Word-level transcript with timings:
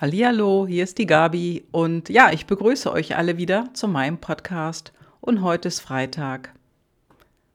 Hallihallo, 0.00 0.66
hier 0.66 0.84
ist 0.84 0.96
die 0.96 1.04
Gabi 1.04 1.66
und 1.72 2.08
ja, 2.08 2.32
ich 2.32 2.46
begrüße 2.46 2.90
euch 2.90 3.18
alle 3.18 3.36
wieder 3.36 3.68
zu 3.74 3.86
meinem 3.86 4.16
Podcast 4.16 4.94
und 5.20 5.42
heute 5.42 5.68
ist 5.68 5.80
Freitag 5.80 6.54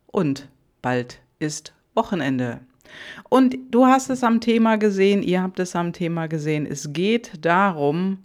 und 0.05 0.47
bald 0.83 1.21
ist 1.39 1.73
Wochenende. 1.95 2.59
Und 3.29 3.55
du 3.71 3.87
hast 3.87 4.11
es 4.11 4.23
am 4.23 4.41
Thema 4.41 4.77
gesehen, 4.77 5.23
ihr 5.23 5.41
habt 5.41 5.59
es 5.59 5.75
am 5.75 5.91
Thema 5.91 6.27
gesehen, 6.27 6.67
es 6.67 6.93
geht 6.93 7.43
darum, 7.43 8.19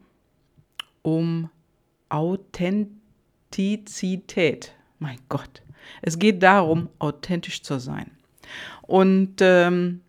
um 1.01 1.49
Authentizität. 2.11 4.75
Mein 4.99 5.17
Gott, 5.31 5.63
es 6.03 6.19
geht 6.19 6.43
darum, 6.43 6.91
authentisch 6.99 7.63
zu 7.63 7.81
sein. 7.81 8.11
Und 8.83 9.37
ähm, 9.41 10.03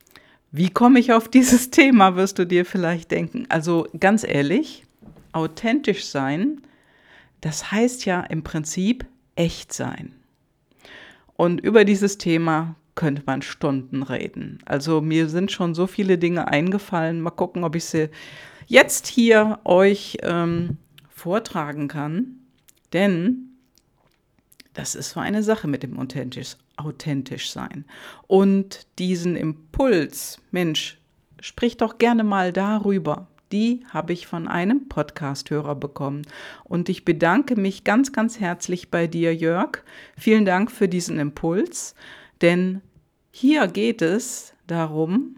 wie 0.52 0.70
komme 0.70 1.00
ich 1.00 1.14
auf 1.14 1.28
dieses 1.28 1.70
Thema, 1.72 2.16
wirst 2.16 2.40
du 2.40 2.46
dir 2.46 2.66
vielleicht 2.66 3.12
denken. 3.12 3.46
Also 3.50 3.88
ganz 4.00 4.24
ehrlich, 4.24 4.84
authentisch 5.32 6.06
sein, 6.06 6.62
das 7.42 7.72
heißt 7.72 8.06
ja 8.06 8.22
im 8.22 8.44
Prinzip 8.44 9.06
echt 9.36 9.74
sein. 9.74 10.14
Und 11.36 11.62
über 11.62 11.86
dieses 11.86 12.18
Thema 12.18 12.76
könnte 12.94 13.24
man 13.26 13.42
Stunden 13.42 14.04
reden. 14.04 14.60
Also 14.66 15.02
mir 15.02 15.28
sind 15.28 15.52
schon 15.52 15.74
so 15.74 15.88
viele 15.88 16.18
Dinge 16.18 16.48
eingefallen. 16.48 17.22
Mal 17.22 17.32
gucken, 17.32 17.64
ob 17.64 17.76
ich 17.76 17.86
sie 17.86 18.10
jetzt 18.68 19.08
hier 19.08 19.60
euch 19.64 20.18
ähm, 20.22 20.78
vortragen 21.10 21.88
kann. 21.88 22.36
Denn 22.94 23.52
das 24.74 24.96
ist 24.96 25.12
so 25.12 25.20
eine 25.20 25.44
Sache 25.44 25.68
mit 25.68 25.84
dem 25.84 25.98
authentisch, 25.98 26.58
authentisch 26.84 27.52
sein. 27.52 27.86
Und 28.28 28.88
diesen 29.00 29.36
Impuls, 29.36 30.40
Mensch, 30.52 31.00
sprich 31.40 31.78
doch 31.78 31.98
gerne 31.98 32.24
mal 32.24 32.52
darüber. 32.54 33.28
Die 33.52 33.84
habe 33.90 34.14
ich 34.14 34.28
von 34.28 34.48
einem 34.48 34.88
Podcasthörer 34.88 35.76
bekommen. 35.76 36.22
Und 36.64 36.88
ich 36.88 37.04
bedanke 37.04 37.56
mich 37.56 37.84
ganz, 37.84 38.14
ganz 38.14 38.40
herzlich 38.40 38.92
bei 38.92 39.08
dir, 39.08 39.36
Jörg. 39.36 39.84
Vielen 40.18 40.46
Dank 40.46 40.72
für 40.72 40.88
diesen 40.88 41.20
Impuls. 41.20 41.96
Denn 42.42 42.82
hier 43.32 43.68
geht 43.68 44.02
es 44.02 44.54
darum, 44.68 45.36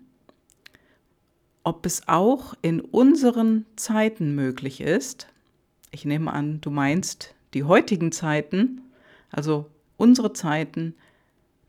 ob 1.63 1.85
es 1.85 2.07
auch 2.07 2.53
in 2.61 2.81
unseren 2.81 3.65
Zeiten 3.75 4.35
möglich 4.35 4.81
ist. 4.81 5.27
Ich 5.91 6.05
nehme 6.05 6.31
an, 6.33 6.59
du 6.61 6.69
meinst 6.69 7.33
die 7.53 7.63
heutigen 7.63 8.11
Zeiten, 8.11 8.81
also 9.31 9.69
unsere 9.97 10.33
Zeiten, 10.33 10.95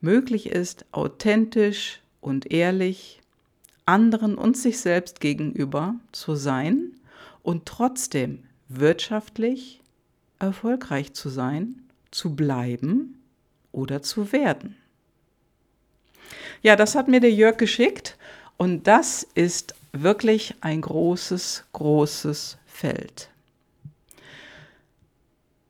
möglich 0.04 0.46
ist, 0.46 0.84
authentisch 0.92 2.00
und 2.20 2.52
ehrlich 2.52 3.20
anderen 3.86 4.36
und 4.36 4.56
sich 4.56 4.78
selbst 4.78 5.20
gegenüber 5.20 5.96
zu 6.12 6.36
sein 6.36 6.92
und 7.42 7.66
trotzdem 7.66 8.44
wirtschaftlich 8.68 9.80
erfolgreich 10.38 11.12
zu 11.12 11.28
sein, 11.28 11.82
zu 12.10 12.36
bleiben 12.36 13.20
oder 13.72 14.02
zu 14.02 14.32
werden. 14.32 14.76
Ja, 16.62 16.76
das 16.76 16.94
hat 16.94 17.08
mir 17.08 17.20
der 17.20 17.32
Jörg 17.32 17.58
geschickt 17.58 18.16
und 18.56 18.86
das 18.86 19.26
ist 19.34 19.74
wirklich 19.92 20.54
ein 20.60 20.80
großes, 20.80 21.64
großes 21.72 22.56
Feld. 22.66 23.28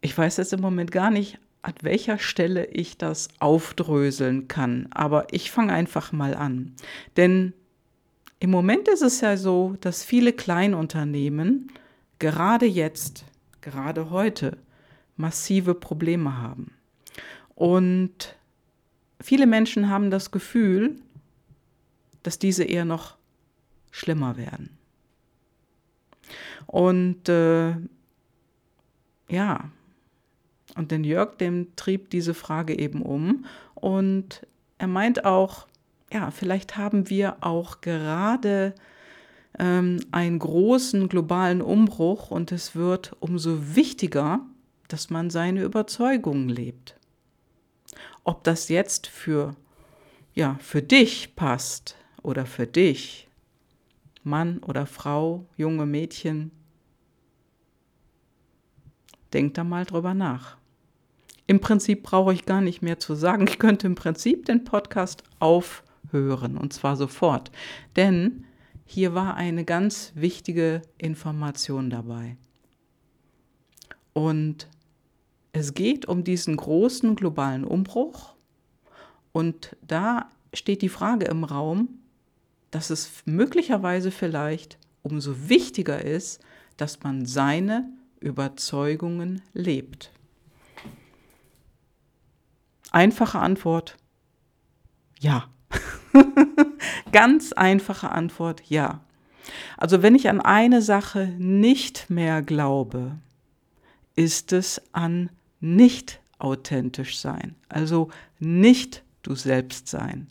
Ich 0.01 0.17
weiß 0.17 0.37
jetzt 0.37 0.53
im 0.53 0.61
Moment 0.61 0.93
gar 0.93 1.11
nicht, 1.11 1.39
an 1.65 1.75
welcher 1.81 2.19
Stelle 2.19 2.67
ich 2.67 2.99
das 2.99 3.29
aufdröseln 3.39 4.49
kann. 4.49 4.87
Aber 4.91 5.27
ich 5.33 5.51
fange 5.51 5.73
einfach 5.73 6.13
mal 6.13 6.35
an. 6.35 6.75
Denn 7.17 7.55
im 8.39 8.51
Moment 8.51 8.87
ist 8.89 9.01
es 9.01 9.23
ja 9.23 9.39
so, 9.39 9.77
dass 9.81 10.05
viele 10.05 10.35
Kleinunternehmen 10.35 11.73
gerade 12.19 12.67
jetzt, 12.67 13.25
gerade 13.63 14.11
heute, 14.11 14.59
massive 15.17 15.75
Probleme 15.75 16.37
haben. 16.37 16.75
Und 17.55 18.37
viele 19.21 19.47
Menschen 19.47 19.89
haben 19.89 20.11
das 20.11 20.31
Gefühl, 20.31 20.97
dass 22.23 22.39
diese 22.39 22.65
eher 22.65 22.85
noch 22.85 23.17
schlimmer 23.91 24.37
werden. 24.37 24.77
Und 26.67 27.27
äh, 27.31 27.75
ja, 29.29 29.71
und 30.77 30.91
den 30.91 31.05
Jörg, 31.05 31.37
dem 31.37 31.75
trieb 31.77 32.11
diese 32.11 32.35
Frage 32.35 32.79
eben 32.79 33.03
um. 33.03 33.45
Und 33.75 34.47
er 34.79 34.89
meint 34.89 35.25
auch, 35.25 35.67
ja, 36.13 36.31
vielleicht 36.31 36.77
haben 36.77 37.11
wir 37.11 37.37
auch 37.41 37.81
gerade 37.81 38.75
ähm, 39.59 40.01
einen 40.13 40.39
großen 40.39 41.09
globalen 41.09 41.63
Umbruch 41.63 42.31
und 42.31 42.53
es 42.53 42.75
wird 42.75 43.17
umso 43.21 43.75
wichtiger, 43.77 44.41
dass 44.89 45.11
man 45.11 45.31
seine 45.31 45.63
Überzeugungen 45.63 46.49
lebt. 46.49 46.97
Ob 48.25 48.45
das 48.45 48.69
jetzt 48.69 49.07
für, 49.07 49.55
ja, 50.35 50.57
für 50.61 50.83
dich 50.83 51.37
passt 51.37 51.97
oder 52.23 52.47
für 52.47 52.67
dich, 52.67 53.29
Mann 54.23 54.59
oder 54.59 54.87
Frau, 54.87 55.47
junge 55.57 55.85
Mädchen, 55.85 56.51
denk 59.33 59.55
da 59.55 59.65
mal 59.65 59.85
drüber 59.85 60.15
nach. 60.15 60.57
Im 61.47 61.61
Prinzip 61.61 62.03
brauche 62.03 62.33
ich 62.33 62.47
gar 62.47 62.61
nicht 62.61 62.81
mehr 62.81 62.99
zu 62.99 63.15
sagen. 63.15 63.47
Ich 63.47 63.59
könnte 63.59 63.87
im 63.87 63.95
Prinzip 63.95 64.47
den 64.47 64.65
Podcast 64.65 65.23
aufhören 65.39 66.57
und 66.57 66.73
zwar 66.73 66.97
sofort. 66.97 67.51
Denn 67.97 68.45
hier 68.87 69.15
war 69.15 69.35
eine 69.35 69.65
ganz 69.65 70.13
wichtige 70.15 70.83
Information 70.99 71.91
dabei. 71.91 72.37
Und 74.15 74.69
es 75.53 75.75
geht 75.75 76.07
um 76.07 76.25
diesen 76.25 76.57
großen 76.57 77.15
globalen 77.15 77.65
Umbruch. 77.65 78.35
Und 79.33 79.77
da 79.87 80.31
steht 80.53 80.83
die 80.83 80.89
Frage 80.89 81.27
im 81.27 81.45
Raum, 81.45 81.89
dass 82.71 82.91
es 82.91 83.23
möglicherweise 83.25 84.11
vielleicht 84.11 84.79
umso 85.03 85.49
wichtiger 85.49 86.03
ist, 86.03 86.41
dass 86.77 87.03
man 87.03 87.27
seine 87.27 87.89
Überzeugungen 88.21 89.43
lebt. 89.53 90.11
Einfache 92.95 93.41
Antwort, 93.41 93.97
ja. 95.19 95.49
Ganz 97.13 97.53
einfache 97.53 98.13
Antwort, 98.13 98.63
ja. 98.71 99.01
Also 99.77 100.01
wenn 100.01 100.15
ich 100.15 100.29
an 100.29 100.41
eine 100.41 100.81
Sache 100.81 101.35
nicht 101.37 102.09
mehr 102.09 102.41
glaube, 102.41 103.19
ist 104.15 104.53
es 104.53 104.81
an 104.93 105.31
nicht 105.59 106.21
authentisch 106.39 107.19
sein, 107.19 107.57
also 107.69 108.11
nicht 108.39 109.03
du 109.23 109.35
selbst 109.35 109.89
sein. 109.89 110.29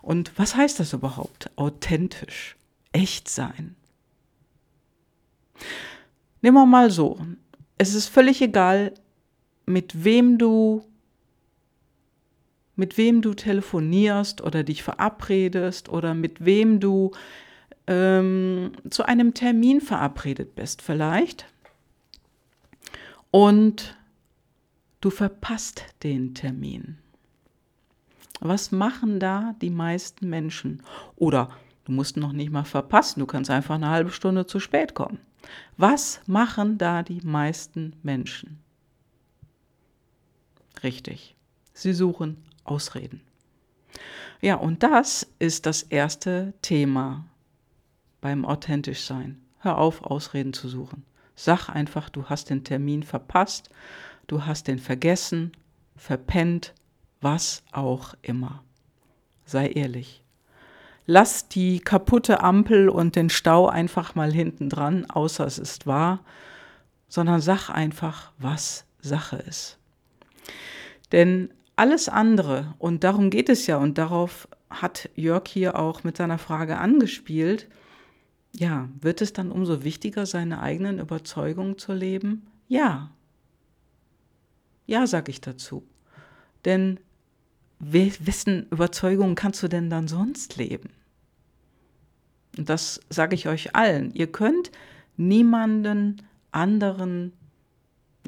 Und 0.00 0.30
was 0.38 0.54
heißt 0.54 0.78
das 0.78 0.92
überhaupt? 0.92 1.50
Authentisch, 1.56 2.54
echt 2.92 3.28
sein. 3.28 3.74
Nehmen 6.42 6.58
wir 6.58 6.66
mal 6.66 6.92
so, 6.92 7.18
es 7.76 7.92
ist 7.94 8.06
völlig 8.06 8.40
egal, 8.40 8.94
mit 9.66 10.04
wem 10.04 10.38
du 10.38 10.87
mit 12.78 12.96
wem 12.96 13.22
du 13.22 13.34
telefonierst 13.34 14.40
oder 14.40 14.62
dich 14.62 14.84
verabredest 14.84 15.88
oder 15.88 16.14
mit 16.14 16.44
wem 16.44 16.78
du 16.78 17.10
ähm, 17.88 18.72
zu 18.88 19.04
einem 19.04 19.34
Termin 19.34 19.80
verabredet 19.80 20.54
bist 20.54 20.80
vielleicht. 20.80 21.46
Und 23.32 23.98
du 25.00 25.10
verpasst 25.10 25.86
den 26.04 26.34
Termin. 26.34 26.98
Was 28.40 28.70
machen 28.70 29.18
da 29.18 29.56
die 29.60 29.70
meisten 29.70 30.30
Menschen? 30.30 30.84
Oder 31.16 31.50
du 31.84 31.90
musst 31.90 32.16
noch 32.16 32.32
nicht 32.32 32.52
mal 32.52 32.64
verpassen, 32.64 33.18
du 33.18 33.26
kannst 33.26 33.50
einfach 33.50 33.74
eine 33.74 33.88
halbe 33.88 34.12
Stunde 34.12 34.46
zu 34.46 34.60
spät 34.60 34.94
kommen. 34.94 35.18
Was 35.76 36.20
machen 36.26 36.78
da 36.78 37.02
die 37.02 37.22
meisten 37.22 37.96
Menschen? 38.04 38.60
Richtig, 40.84 41.34
sie 41.72 41.92
suchen 41.92 42.36
Ausreden. 42.68 43.22
Ja, 44.40 44.54
und 44.54 44.82
das 44.82 45.26
ist 45.38 45.66
das 45.66 45.82
erste 45.82 46.54
Thema 46.62 47.24
beim 48.20 48.44
authentisch 48.44 49.02
sein. 49.02 49.40
Hör 49.58 49.78
auf, 49.78 50.02
Ausreden 50.02 50.52
zu 50.52 50.68
suchen. 50.68 51.04
Sag 51.34 51.68
einfach, 51.68 52.08
du 52.08 52.24
hast 52.24 52.50
den 52.50 52.64
Termin 52.64 53.02
verpasst, 53.02 53.70
du 54.26 54.44
hast 54.44 54.68
den 54.68 54.78
vergessen, 54.78 55.52
verpennt, 55.96 56.74
was 57.20 57.62
auch 57.72 58.14
immer. 58.22 58.62
Sei 59.44 59.68
ehrlich. 59.68 60.22
Lass 61.06 61.48
die 61.48 61.80
kaputte 61.80 62.42
Ampel 62.42 62.88
und 62.88 63.16
den 63.16 63.30
Stau 63.30 63.66
einfach 63.66 64.14
mal 64.14 64.32
hinten 64.32 64.68
dran, 64.68 65.06
außer 65.10 65.46
es 65.46 65.58
ist 65.58 65.86
wahr, 65.86 66.20
sondern 67.08 67.40
sag 67.40 67.70
einfach, 67.70 68.32
was 68.38 68.84
Sache 69.00 69.36
ist. 69.36 69.78
Denn 71.12 71.50
alles 71.78 72.08
andere, 72.08 72.74
und 72.78 73.04
darum 73.04 73.30
geht 73.30 73.48
es 73.48 73.66
ja, 73.66 73.76
und 73.76 73.98
darauf 73.98 74.48
hat 74.68 75.08
Jörg 75.14 75.48
hier 75.48 75.78
auch 75.78 76.04
mit 76.04 76.16
seiner 76.16 76.38
Frage 76.38 76.78
angespielt, 76.78 77.68
ja, 78.52 78.88
wird 79.00 79.20
es 79.20 79.32
dann 79.32 79.52
umso 79.52 79.84
wichtiger, 79.84 80.26
seine 80.26 80.60
eigenen 80.60 80.98
Überzeugungen 80.98 81.78
zu 81.78 81.92
leben? 81.92 82.46
Ja. 82.66 83.10
Ja, 84.86 85.06
sage 85.06 85.30
ich 85.30 85.40
dazu. 85.40 85.86
Denn 86.64 86.98
wessen 87.78 88.66
Überzeugungen 88.70 89.34
kannst 89.34 89.62
du 89.62 89.68
denn 89.68 89.90
dann 89.90 90.08
sonst 90.08 90.56
leben? 90.56 90.90
Und 92.56 92.68
das 92.68 93.00
sage 93.08 93.36
ich 93.36 93.46
euch 93.46 93.76
allen. 93.76 94.12
Ihr 94.14 94.32
könnt 94.32 94.72
niemanden 95.16 96.22
anderen 96.50 97.32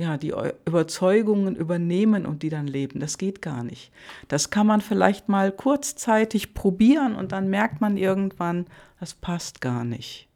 ja, 0.00 0.16
die 0.16 0.32
Überzeugungen 0.64 1.54
übernehmen 1.54 2.24
und 2.24 2.42
die 2.42 2.48
dann 2.48 2.66
leben. 2.66 3.00
Das 3.00 3.18
geht 3.18 3.42
gar 3.42 3.62
nicht. 3.62 3.92
Das 4.28 4.48
kann 4.48 4.66
man 4.66 4.80
vielleicht 4.80 5.28
mal 5.28 5.52
kurzzeitig 5.52 6.54
probieren 6.54 7.14
und 7.14 7.32
dann 7.32 7.50
merkt 7.50 7.82
man 7.82 7.98
irgendwann, 7.98 8.66
das 8.98 9.12
passt 9.12 9.60
gar 9.60 9.84
nicht. 9.84 10.26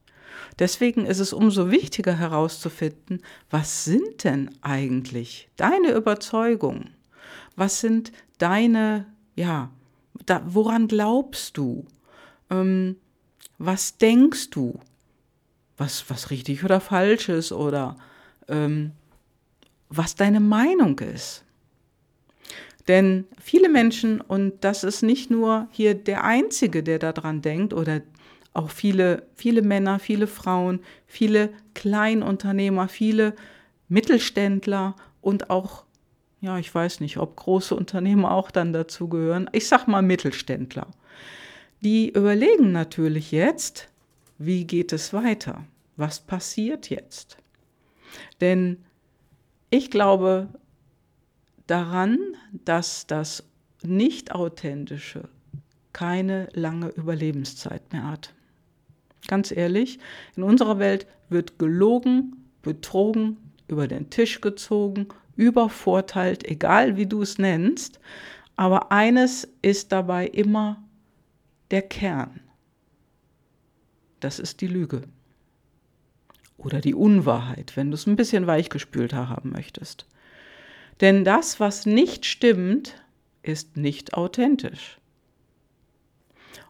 Deswegen 0.59 1.07
ist 1.07 1.19
es 1.19 1.33
umso 1.33 1.71
wichtiger 1.71 2.15
herauszufinden, 2.15 3.23
was 3.49 3.87
sind 3.87 4.25
denn 4.25 4.51
eigentlich 4.61 5.49
deine 5.57 5.93
Überzeugungen? 5.93 6.91
Was 7.57 7.81
sind 7.81 8.13
deine, 8.37 9.07
ja, 9.35 9.71
da, 10.27 10.43
woran 10.45 10.89
glaubst 10.89 11.57
du? 11.57 11.87
Ähm, 12.51 12.97
was 13.57 13.97
denkst 13.97 14.51
du? 14.51 14.79
Was, 15.79 16.05
was 16.11 16.31
richtig 16.31 16.65
oder 16.65 16.81
falsch 16.81 17.31
ist 17.31 17.51
oder 17.51 17.97
ähm, 18.49 18.93
was 19.89 20.15
deine 20.15 20.41
Meinung 20.41 20.99
ist. 20.99 21.45
Denn 22.89 23.27
viele 23.41 23.69
Menschen, 23.69 24.21
und 24.21 24.63
das 24.63 24.85
ist 24.85 25.03
nicht 25.03 25.31
nur 25.31 25.69
hier 25.71 25.95
der 25.95 26.25
Einzige, 26.25 26.83
der 26.83 26.99
daran 26.99 27.41
denkt, 27.41 27.73
oder 27.73 28.03
auch 28.53 28.71
viele, 28.71 29.27
viele 29.35 29.63
Männer, 29.63 29.99
viele 29.99 30.27
Frauen, 30.27 30.81
viele 31.07 31.51
Kleinunternehmer, 31.75 32.89
viele 32.89 33.35
Mittelständler 33.89 34.97
und 35.21 35.51
auch, 35.51 35.85
ja, 36.41 36.59
ich 36.59 36.73
weiß 36.75 37.01
nicht, 37.01 37.17
ob 37.17 37.37
große 37.37 37.75
Unternehmer 37.75 38.33
auch 38.33 38.51
dann 38.51 38.73
dazu 38.73 39.09
gehören. 39.09 39.49
Ich 39.53 39.67
sag 39.67 39.87
mal 39.89 40.03
Mittelständler. 40.03 40.89
Die 41.81 42.11
überlegen 42.11 42.73
natürlich 42.73 43.33
jetzt, 43.33 43.89
wie 44.39 44.67
geht 44.67 44.93
es 44.93 45.13
weiter? 45.13 45.65
Was 45.97 46.21
passiert 46.21 46.91
jetzt? 46.91 47.37
Denn 48.41 48.79
ich 49.75 49.91
glaube 49.91 50.47
daran, 51.67 52.19
dass 52.65 53.09
das 53.09 53.43
Nicht-Authentische 53.83 55.29
keine 55.93 56.49
lange 56.53 56.91
Überlebenszeit 56.91 57.93
mehr 57.93 58.09
hat. 58.09 58.33
Ganz 59.27 59.51
ehrlich, 59.51 59.99
in 60.37 60.45
unserer 60.45 60.79
Welt 60.79 61.09
wird 61.29 61.59
gelogen, 61.59 62.37
betrogen, 62.63 63.37
über 63.67 63.89
den 63.89 64.11
Tisch 64.11 64.41
gezogen, 64.41 65.09
übervorteilt, 65.35 66.45
egal 66.45 66.97
wie 66.97 67.07
du 67.07 67.23
es 67.23 67.39
nennst. 67.39 67.99
Aber 68.55 68.93
eines 68.93 69.49
ist 69.61 69.91
dabei 69.91 70.29
immer 70.29 70.85
der 71.73 71.83
Kern. 71.83 72.39
Das 74.21 74.39
ist 74.39 74.61
die 74.61 74.69
Lüge 74.69 75.03
oder 76.65 76.81
die 76.81 76.95
Unwahrheit, 76.95 77.77
wenn 77.77 77.91
du 77.91 77.95
es 77.95 78.07
ein 78.07 78.17
bisschen 78.17 78.47
weichgespülter 78.47 79.29
haben 79.29 79.51
möchtest. 79.51 80.07
Denn 81.01 81.25
das, 81.25 81.61
was 81.61 81.87
nicht 81.87 82.25
stimmt, 82.25 82.95
ist 83.43 83.77
nicht 83.77 84.15
authentisch. 84.15 84.99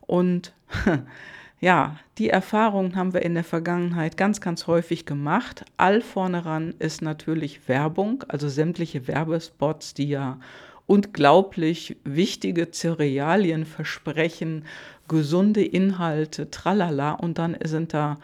Und 0.00 0.52
ja, 1.60 1.98
die 2.18 2.30
Erfahrungen 2.30 2.96
haben 2.96 3.14
wir 3.14 3.22
in 3.22 3.34
der 3.34 3.44
Vergangenheit 3.44 4.16
ganz, 4.16 4.40
ganz 4.40 4.66
häufig 4.66 5.06
gemacht. 5.06 5.64
All 5.76 6.00
vorne 6.00 6.44
ran 6.44 6.74
ist 6.78 7.02
natürlich 7.02 7.68
Werbung, 7.68 8.24
also 8.28 8.48
sämtliche 8.48 9.06
Werbespots, 9.06 9.94
die 9.94 10.08
ja 10.08 10.38
unglaublich 10.86 11.96
wichtige 12.04 12.70
Cerealien 12.70 13.64
versprechen, 13.64 14.64
gesunde 15.08 15.64
Inhalte, 15.64 16.50
tralala, 16.50 17.12
und 17.12 17.38
dann 17.38 17.56
sind 17.64 17.94
da 17.94 18.18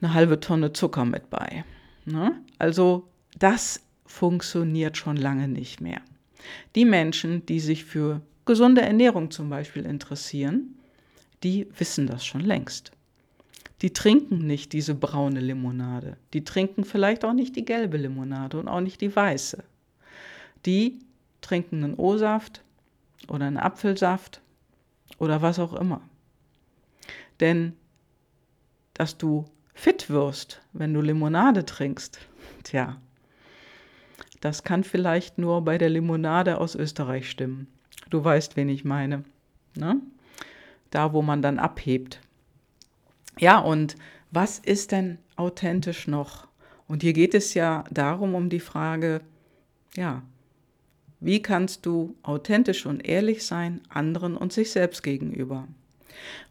eine 0.00 0.14
halbe 0.14 0.40
Tonne 0.40 0.72
Zucker 0.72 1.04
mit 1.04 1.30
bei. 1.30 1.64
Ne? 2.04 2.40
Also 2.58 3.08
das 3.38 3.82
funktioniert 4.06 4.96
schon 4.96 5.16
lange 5.16 5.48
nicht 5.48 5.80
mehr. 5.80 6.00
Die 6.74 6.84
Menschen, 6.84 7.46
die 7.46 7.60
sich 7.60 7.84
für 7.84 8.20
gesunde 8.44 8.82
Ernährung 8.82 9.30
zum 9.30 9.48
Beispiel 9.48 9.86
interessieren, 9.86 10.78
die 11.42 11.66
wissen 11.78 12.06
das 12.06 12.24
schon 12.24 12.42
längst. 12.42 12.92
Die 13.82 13.92
trinken 13.92 14.46
nicht 14.46 14.72
diese 14.72 14.94
braune 14.94 15.40
Limonade. 15.40 16.16
Die 16.32 16.44
trinken 16.44 16.84
vielleicht 16.84 17.24
auch 17.24 17.32
nicht 17.32 17.56
die 17.56 17.64
gelbe 17.64 17.96
Limonade 17.96 18.58
und 18.58 18.68
auch 18.68 18.80
nicht 18.80 19.00
die 19.00 19.14
weiße. 19.14 19.62
Die 20.64 21.00
trinken 21.40 21.84
einen 21.84 21.94
O-Saft 21.94 22.62
oder 23.28 23.46
einen 23.46 23.58
Apfelsaft 23.58 24.40
oder 25.18 25.42
was 25.42 25.58
auch 25.58 25.74
immer. 25.74 26.00
Denn 27.40 27.74
dass 28.94 29.18
du 29.18 29.44
fit 29.74 30.08
wirst, 30.08 30.62
wenn 30.72 30.94
du 30.94 31.00
Limonade 31.00 31.66
trinkst. 31.66 32.20
Tja, 32.62 32.96
das 34.40 34.62
kann 34.62 34.84
vielleicht 34.84 35.38
nur 35.38 35.62
bei 35.62 35.78
der 35.78 35.90
Limonade 35.90 36.58
aus 36.58 36.74
Österreich 36.74 37.28
stimmen. 37.28 37.66
Du 38.10 38.22
weißt, 38.22 38.56
wen 38.56 38.68
ich 38.68 38.84
meine. 38.84 39.24
Ne? 39.76 40.00
Da, 40.90 41.12
wo 41.12 41.22
man 41.22 41.42
dann 41.42 41.58
abhebt. 41.58 42.20
Ja, 43.38 43.58
und 43.58 43.96
was 44.30 44.58
ist 44.58 44.92
denn 44.92 45.18
authentisch 45.36 46.06
noch? 46.06 46.46
Und 46.86 47.02
hier 47.02 47.12
geht 47.12 47.34
es 47.34 47.54
ja 47.54 47.84
darum, 47.90 48.34
um 48.34 48.48
die 48.48 48.60
Frage, 48.60 49.20
ja, 49.96 50.22
wie 51.20 51.40
kannst 51.40 51.86
du 51.86 52.14
authentisch 52.22 52.84
und 52.84 53.06
ehrlich 53.06 53.46
sein 53.46 53.80
anderen 53.88 54.36
und 54.36 54.52
sich 54.52 54.70
selbst 54.70 55.02
gegenüber? 55.02 55.66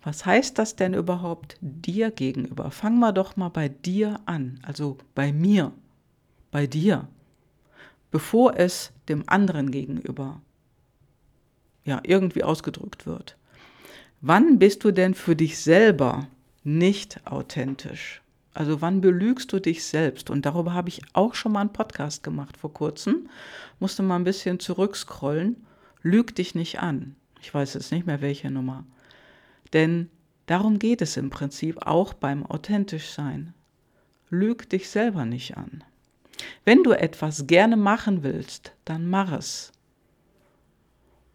Was 0.04 0.26
heißt 0.26 0.58
das 0.58 0.76
denn 0.76 0.94
überhaupt 0.94 1.58
dir 1.62 2.12
gegenüber? 2.12 2.72
Fang 2.72 3.00
mal 3.00 3.12
doch 3.12 3.36
mal 3.36 3.50
bei 3.50 3.70
dir 3.70 4.20
an, 4.26 4.60
also 4.64 4.98
bei 5.16 5.32
mir, 5.32 5.72
bei 6.52 6.68
dir, 6.68 7.08
bevor 8.12 8.58
es 8.58 8.92
dem 9.10 9.24
anderen 9.28 9.72
gegenüber 9.72 10.42
ja 11.86 12.02
irgendwie 12.04 12.44
ausgedrückt 12.44 13.06
wird. 13.06 13.38
Wann 14.22 14.60
bist 14.60 14.84
du 14.84 14.92
denn 14.92 15.14
für 15.14 15.36
dich 15.36 15.60
selber 15.60 16.28
nicht 16.64 17.20
authentisch? 17.26 18.22
Also 18.54 18.82
wann 18.82 19.02
belügst 19.02 19.52
du 19.52 19.60
dich 19.60 19.84
selbst? 19.84 20.30
Und 20.30 20.46
darüber 20.46 20.74
habe 20.74 20.90
ich 20.90 21.02
auch 21.14 21.34
schon 21.34 21.54
mal 21.54 21.62
einen 21.62 21.74
Podcast 21.74 22.24
gemacht 22.24 22.56
vor 22.56 22.72
kurzem. 22.72 23.30
Musste 23.80 24.04
mal 24.04 24.16
ein 24.16 24.24
bisschen 24.24 24.60
zurückscrollen. 24.60 25.66
Lüg 26.04 26.36
dich 26.36 26.54
nicht 26.54 26.80
an. 26.80 27.16
Ich 27.42 27.54
weiß 27.54 27.74
jetzt 27.74 27.92
nicht 27.92 28.06
mehr 28.06 28.22
welche 28.22 28.52
Nummer. 28.52 28.86
Denn 29.74 30.10
darum 30.46 30.80
geht 30.80 31.02
es 31.02 31.18
im 31.18 31.30
Prinzip 31.30 31.86
auch 31.86 32.14
beim 32.14 32.46
authentisch 32.46 33.10
sein. 33.10 33.54
Lüg 34.30 34.70
dich 34.70 34.90
selber 34.90 35.26
nicht 35.26 35.58
an. 35.58 35.84
Wenn 36.66 36.84
du 36.84 36.92
etwas 36.92 37.48
gerne 37.48 37.78
machen 37.78 38.24
willst, 38.24 38.74
dann 38.86 39.08
mach 39.08 39.32
es. 39.32 39.72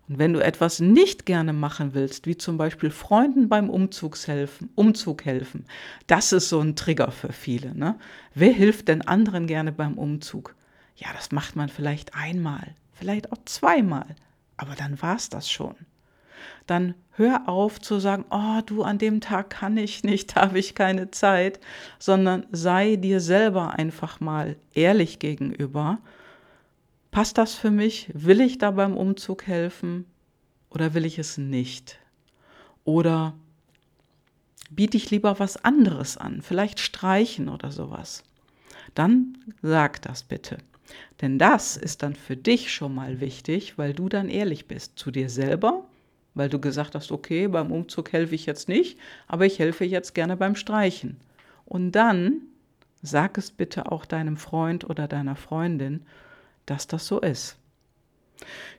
Und 0.09 0.19
wenn 0.19 0.33
du 0.33 0.43
etwas 0.43 0.81
nicht 0.81 1.27
gerne 1.27 1.53
machen 1.53 1.93
willst, 1.93 2.27
wie 2.27 2.37
zum 2.37 2.57
Beispiel 2.57 2.91
Freunden 2.91 3.49
beim 3.49 3.69
helfen, 3.69 4.71
Umzug 4.75 5.25
helfen, 5.25 5.67
das 6.07 6.33
ist 6.33 6.49
so 6.49 6.61
ein 6.61 6.77
Trigger 6.77 7.11
für 7.11 7.33
viele. 7.33 7.75
Ne? 7.75 7.99
Wer 8.35 8.53
hilft 8.53 8.89
denn 8.89 9.03
anderen 9.03 9.47
gerne 9.47 9.71
beim 9.71 9.99
Umzug? 9.99 10.55
Ja, 10.97 11.09
das 11.15 11.31
macht 11.31 11.57
man 11.57 11.69
vielleicht 11.69 12.15
einmal, 12.15 12.75
vielleicht 12.93 13.33
auch 13.33 13.39
zweimal, 13.45 14.17
aber 14.57 14.75
dann 14.75 15.01
war 15.03 15.17
es 15.17 15.29
das 15.29 15.51
schon 15.51 15.77
dann 16.67 16.95
hör 17.13 17.49
auf 17.49 17.81
zu 17.81 17.99
sagen, 17.99 18.25
oh 18.31 18.61
du, 18.65 18.83
an 18.83 18.99
dem 18.99 19.21
Tag 19.21 19.51
kann 19.51 19.77
ich 19.77 20.05
nicht, 20.05 20.35
habe 20.37 20.59
ich 20.59 20.75
keine 20.75 21.11
Zeit, 21.11 21.61
sondern 21.99 22.47
sei 22.53 22.97
dir 22.97 23.21
selber 23.21 23.75
einfach 23.75 24.21
mal 24.21 24.57
ehrlich 24.75 25.19
gegenüber. 25.19 25.99
Passt 27.11 27.39
das 27.39 27.55
für 27.55 27.71
mich? 27.71 28.11
Will 28.15 28.41
ich 28.41 28.59
da 28.59 28.71
beim 28.71 28.97
Umzug 28.97 29.47
helfen 29.47 30.05
oder 30.71 30.95
will 30.95 31.05
ich 31.05 31.19
es 31.19 31.39
nicht? 31.39 31.99
Oder 32.85 33.35
biete 34.71 34.97
ich 34.97 35.11
lieber 35.11 35.39
was 35.39 35.63
anderes 35.65 36.17
an, 36.17 36.43
vielleicht 36.43 36.81
streichen 36.81 37.49
oder 37.49 37.73
sowas? 37.73 38.25
Dann 38.95 39.39
sag 39.63 40.03
das 40.03 40.23
bitte. 40.23 40.59
Denn 41.21 41.39
das 41.39 41.77
ist 41.77 42.03
dann 42.03 42.15
für 42.15 42.37
dich 42.37 42.73
schon 42.73 42.95
mal 42.95 43.21
wichtig, 43.21 43.77
weil 43.77 43.93
du 43.93 44.09
dann 44.09 44.29
ehrlich 44.29 44.67
bist 44.67 44.99
zu 44.99 45.11
dir 45.11 45.29
selber 45.29 45.85
weil 46.39 46.49
du 46.49 46.61
gesagt 46.61 46.95
hast, 46.95 47.11
okay, 47.11 47.49
beim 47.49 47.73
Umzug 47.73 48.13
helfe 48.13 48.35
ich 48.35 48.47
jetzt 48.47 48.69
nicht, 48.69 48.99
aber 49.27 49.45
ich 49.45 49.59
helfe 49.59 49.85
jetzt 49.85 50.15
gerne 50.15 50.37
beim 50.37 50.55
Streichen. 50.55 51.17
Und 51.67 51.93
dann 51.93 52.43
sag 53.03 53.37
es 53.39 53.51
bitte 53.51 53.91
auch 53.91 54.07
deinem 54.07 54.37
Freund 54.37 54.89
oder 54.89 55.09
deiner 55.09 55.37
Freundin, 55.37 56.07
dass 56.65 56.87
das 56.87 57.07
so 57.07 57.21
ist. 57.21 57.57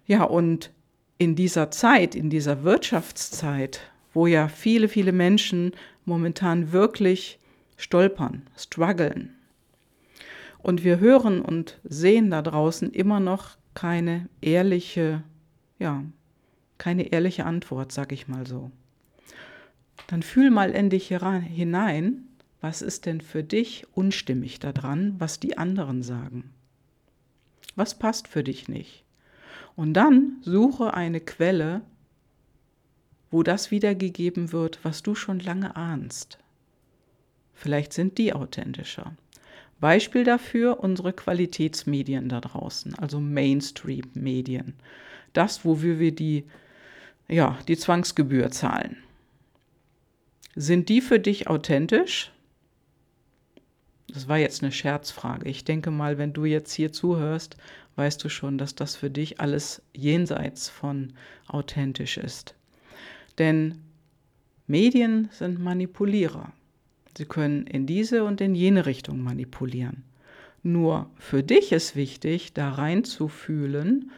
Ja, 0.08 0.24
und 0.24 0.72
in 1.18 1.36
dieser 1.36 1.70
Zeit, 1.70 2.16
in 2.16 2.30
dieser 2.30 2.64
Wirtschaftszeit, 2.64 3.82
wo 4.14 4.26
ja 4.26 4.48
viele, 4.48 4.88
viele 4.88 5.12
Menschen 5.12 5.74
momentan 6.06 6.72
wirklich 6.72 7.40
stolpern, 7.76 8.48
strugglen. 8.58 9.36
Und 10.60 10.84
wir 10.86 11.00
hören 11.00 11.42
und 11.42 11.80
sehen 11.84 12.32
da 12.32 12.42
draußen 12.42 12.92
immer 12.92 13.20
noch 13.20 13.58
keine 13.74 14.30
ehrliche, 14.42 15.24
ja, 15.78 16.04
keine 16.80 17.12
ehrliche 17.12 17.46
Antwort, 17.46 17.92
sag 17.92 18.12
ich 18.12 18.28
mal 18.28 18.48
so. 18.48 18.72
Dann 20.08 20.24
fühl 20.24 20.50
mal 20.50 20.72
in 20.72 20.90
dich 20.90 21.10
hinein, 21.10 22.28
was 22.62 22.82
ist 22.82 23.06
denn 23.06 23.22
für 23.22 23.44
dich 23.44 23.86
unstimmig 23.94 24.60
daran, 24.60 25.14
was 25.20 25.40
die 25.40 25.58
anderen 25.58 26.02
sagen? 26.02 26.50
Was 27.76 28.00
passt 28.00 28.28
für 28.28 28.44
dich 28.44 28.68
nicht? 28.68 29.04
Und 29.76 29.94
dann 29.94 30.38
suche 30.42 30.94
eine 30.94 31.22
Quelle, 31.22 31.82
wo 33.32 33.44
das 33.44 33.72
wiedergegeben 33.72 34.52
wird, 34.52 34.80
was 34.84 35.04
du 35.04 35.16
schon 35.16 35.40
lange 35.40 35.76
ahnst. 35.76 36.40
Vielleicht 37.54 37.94
sind 37.94 38.18
die 38.18 38.34
authentischer. 38.34 39.14
Beispiel 39.80 40.24
dafür 40.24 40.82
unsere 40.82 41.14
Qualitätsmedien 41.14 42.28
da 42.28 42.42
draußen, 42.42 42.96
also 42.96 43.20
Mainstream-Medien. 43.20 44.74
Das, 45.32 45.64
wofür 45.64 46.00
wir 46.00 46.14
die, 46.14 46.46
ja, 47.30 47.58
die 47.68 47.78
Zwangsgebühr 47.78 48.52
zahlen. 48.52 48.98
Sind 50.56 50.90
die 50.90 51.02
für 51.02 51.20
dich 51.20 51.48
authentisch? 51.48 52.32
Das 54.08 54.28
war 54.28 54.38
jetzt 54.38 54.64
eine 54.64 54.72
Scherzfrage. 54.72 55.48
Ich 55.48 55.64
denke 55.64 55.92
mal, 55.92 56.18
wenn 56.18 56.34
du 56.34 56.46
jetzt 56.46 56.74
hier 56.74 56.92
zuhörst, 56.92 57.58
weißt 57.96 58.24
du 58.24 58.30
schon, 58.30 58.58
dass 58.58 58.74
das 58.74 58.96
für 58.96 59.12
dich 59.12 59.40
alles 59.40 59.84
jenseits 59.94 60.70
von 60.70 61.14
authentisch 61.48 62.18
ist. 62.18 62.56
Denn 63.38 63.76
Medien 64.66 65.30
sind 65.32 65.60
Manipulierer. 65.60 66.52
Sie 67.16 67.26
können 67.26 67.68
in 67.68 67.86
diese 67.86 68.24
und 68.24 68.42
in 68.42 68.56
jene 68.56 68.86
Richtung 68.86 69.22
manipulieren. 69.22 70.04
Nur 70.64 71.10
für 71.18 71.44
dich 71.44 71.72
ist 71.72 71.96
wichtig, 71.96 72.54
da 72.54 72.70
reinzufühlen 72.70 74.12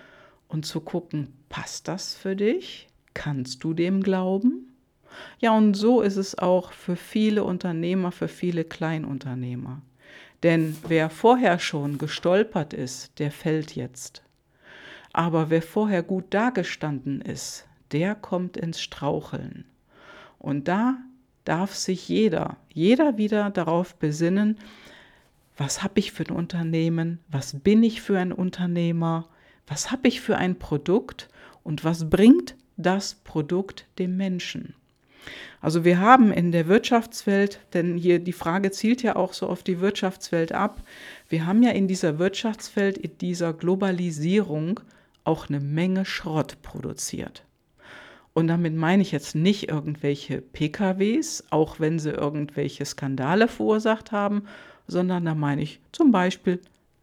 und 0.48 0.65
zu 0.65 0.82
gucken, 0.82 1.34
passt 1.50 1.88
das 1.88 2.15
für 2.15 2.36
dich? 2.36 2.88
Kannst 3.13 3.63
du 3.63 3.74
dem 3.74 4.01
glauben? 4.03 4.72
Ja, 5.39 5.51
und 5.51 5.74
so 5.74 6.01
ist 6.01 6.18
es 6.18 6.38
auch 6.38 6.72
für 6.72 6.96
viele 6.96 7.44
Unternehmer, 7.44 8.12
für 8.12 8.27
viele 8.27 8.63
Kleinunternehmer. 8.63 9.82
Denn 10.44 10.75
wer 10.88 11.10
vorher 11.10 11.60
schon 11.60 11.98
gestolpert 11.98 12.74
ist, 12.74 13.20
der 13.20 13.32
fällt 13.32 13.75
jetzt. 13.75 14.24
Aber 15.13 15.50
wer 15.50 15.62
vorher 15.62 16.03
gut 16.03 16.25
dagestanden 16.34 17.22
ist, 17.22 17.68
der 17.91 18.15
kommt 18.15 18.58
ins 18.58 18.82
Straucheln. 18.82 19.65
Und 20.39 20.68
da 20.68 20.98
darf 21.44 21.75
sich 21.75 22.08
jeder, 22.08 22.58
jeder 22.74 23.18
wieder 23.18 23.50
darauf 23.50 23.96
besinnen, 23.96 24.58
was 25.58 25.84
habe 25.84 26.00
ich 26.00 26.12
für 26.12 26.24
ein 26.24 26.36
Unternehmen, 26.36 27.20
was 27.30 27.60
bin 27.60 27.84
ich 27.84 28.01
für 28.01 28.18
ein 28.18 28.32
Unternehmer, 28.32 29.27
was 29.68 29.91
habe 29.91 30.08
ich 30.08 30.22
für 30.22 30.38
ein 30.38 30.58
Produkt 30.58 31.30
und 31.63 31.84
was 31.84 32.10
bringt 32.10 32.56
das 32.82 33.16
Produkt 33.16 33.86
dem 34.00 34.18
Menschen. 34.18 34.74
Also 35.62 35.86
wir 35.86 36.00
haben 36.00 36.32
in 36.32 36.52
der 36.52 36.68
Wirtschaftswelt, 36.68 37.60
denn 37.74 37.96
hier 37.96 38.18
die 38.18 38.34
Frage 38.34 38.72
zielt 38.72 39.04
ja 39.04 39.16
auch 39.16 39.34
so 39.34 39.48
auf 39.48 39.62
die 39.62 39.80
Wirtschaftswelt 39.80 40.52
ab, 40.52 40.82
wir 41.30 41.46
haben 41.46 41.62
ja 41.62 41.70
in 41.72 41.88
dieser 41.88 42.18
Wirtschaftswelt, 42.18 42.98
in 42.98 43.18
dieser 43.20 43.54
Globalisierung 43.54 44.80
auch 45.24 45.50
eine 45.50 45.60
Menge 45.60 46.04
Schrott 46.04 46.58
produziert. 46.64 47.44
Und 48.34 48.48
damit 48.48 48.76
meine 48.76 49.02
ich 49.02 49.12
jetzt 49.12 49.36
nicht 49.36 49.70
irgendwelche 49.70 50.42
PKWs, 50.42 51.44
auch 51.50 51.80
wenn 51.80 52.00
sie 52.00 52.12
irgendwelche 52.12 52.86
Skandale 52.86 53.48
verursacht 53.48 54.12
haben, 54.12 54.44
sondern 54.88 55.26
da 55.26 55.36
meine 55.36 55.62
ich 55.62 55.80
zum 55.92 56.12
Beispiel 56.12 56.60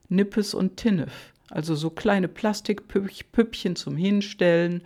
Nippes 0.09 0.55
und 0.55 0.77
Tinnef. 0.77 1.33
Also 1.51 1.75
so 1.75 1.91
kleine 1.91 2.29
Plastikpüppchen 2.29 3.75
zum 3.75 3.97
Hinstellen, 3.97 4.83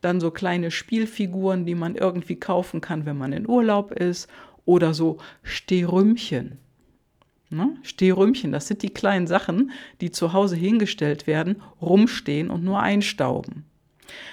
dann 0.00 0.20
so 0.20 0.30
kleine 0.30 0.70
Spielfiguren, 0.70 1.66
die 1.66 1.74
man 1.74 1.96
irgendwie 1.96 2.36
kaufen 2.36 2.80
kann, 2.80 3.06
wenn 3.06 3.18
man 3.18 3.32
in 3.32 3.48
Urlaub 3.48 3.90
ist, 3.92 4.28
oder 4.64 4.94
so 4.94 5.18
Stehrümchen. 5.42 6.58
Ne? 7.48 7.76
Stehrümchen, 7.82 8.52
das 8.52 8.66
sind 8.66 8.82
die 8.82 8.90
kleinen 8.90 9.26
Sachen, 9.26 9.70
die 10.00 10.10
zu 10.10 10.32
Hause 10.32 10.56
hingestellt 10.56 11.26
werden, 11.26 11.62
rumstehen 11.80 12.50
und 12.50 12.64
nur 12.64 12.80
einstauben. 12.80 13.64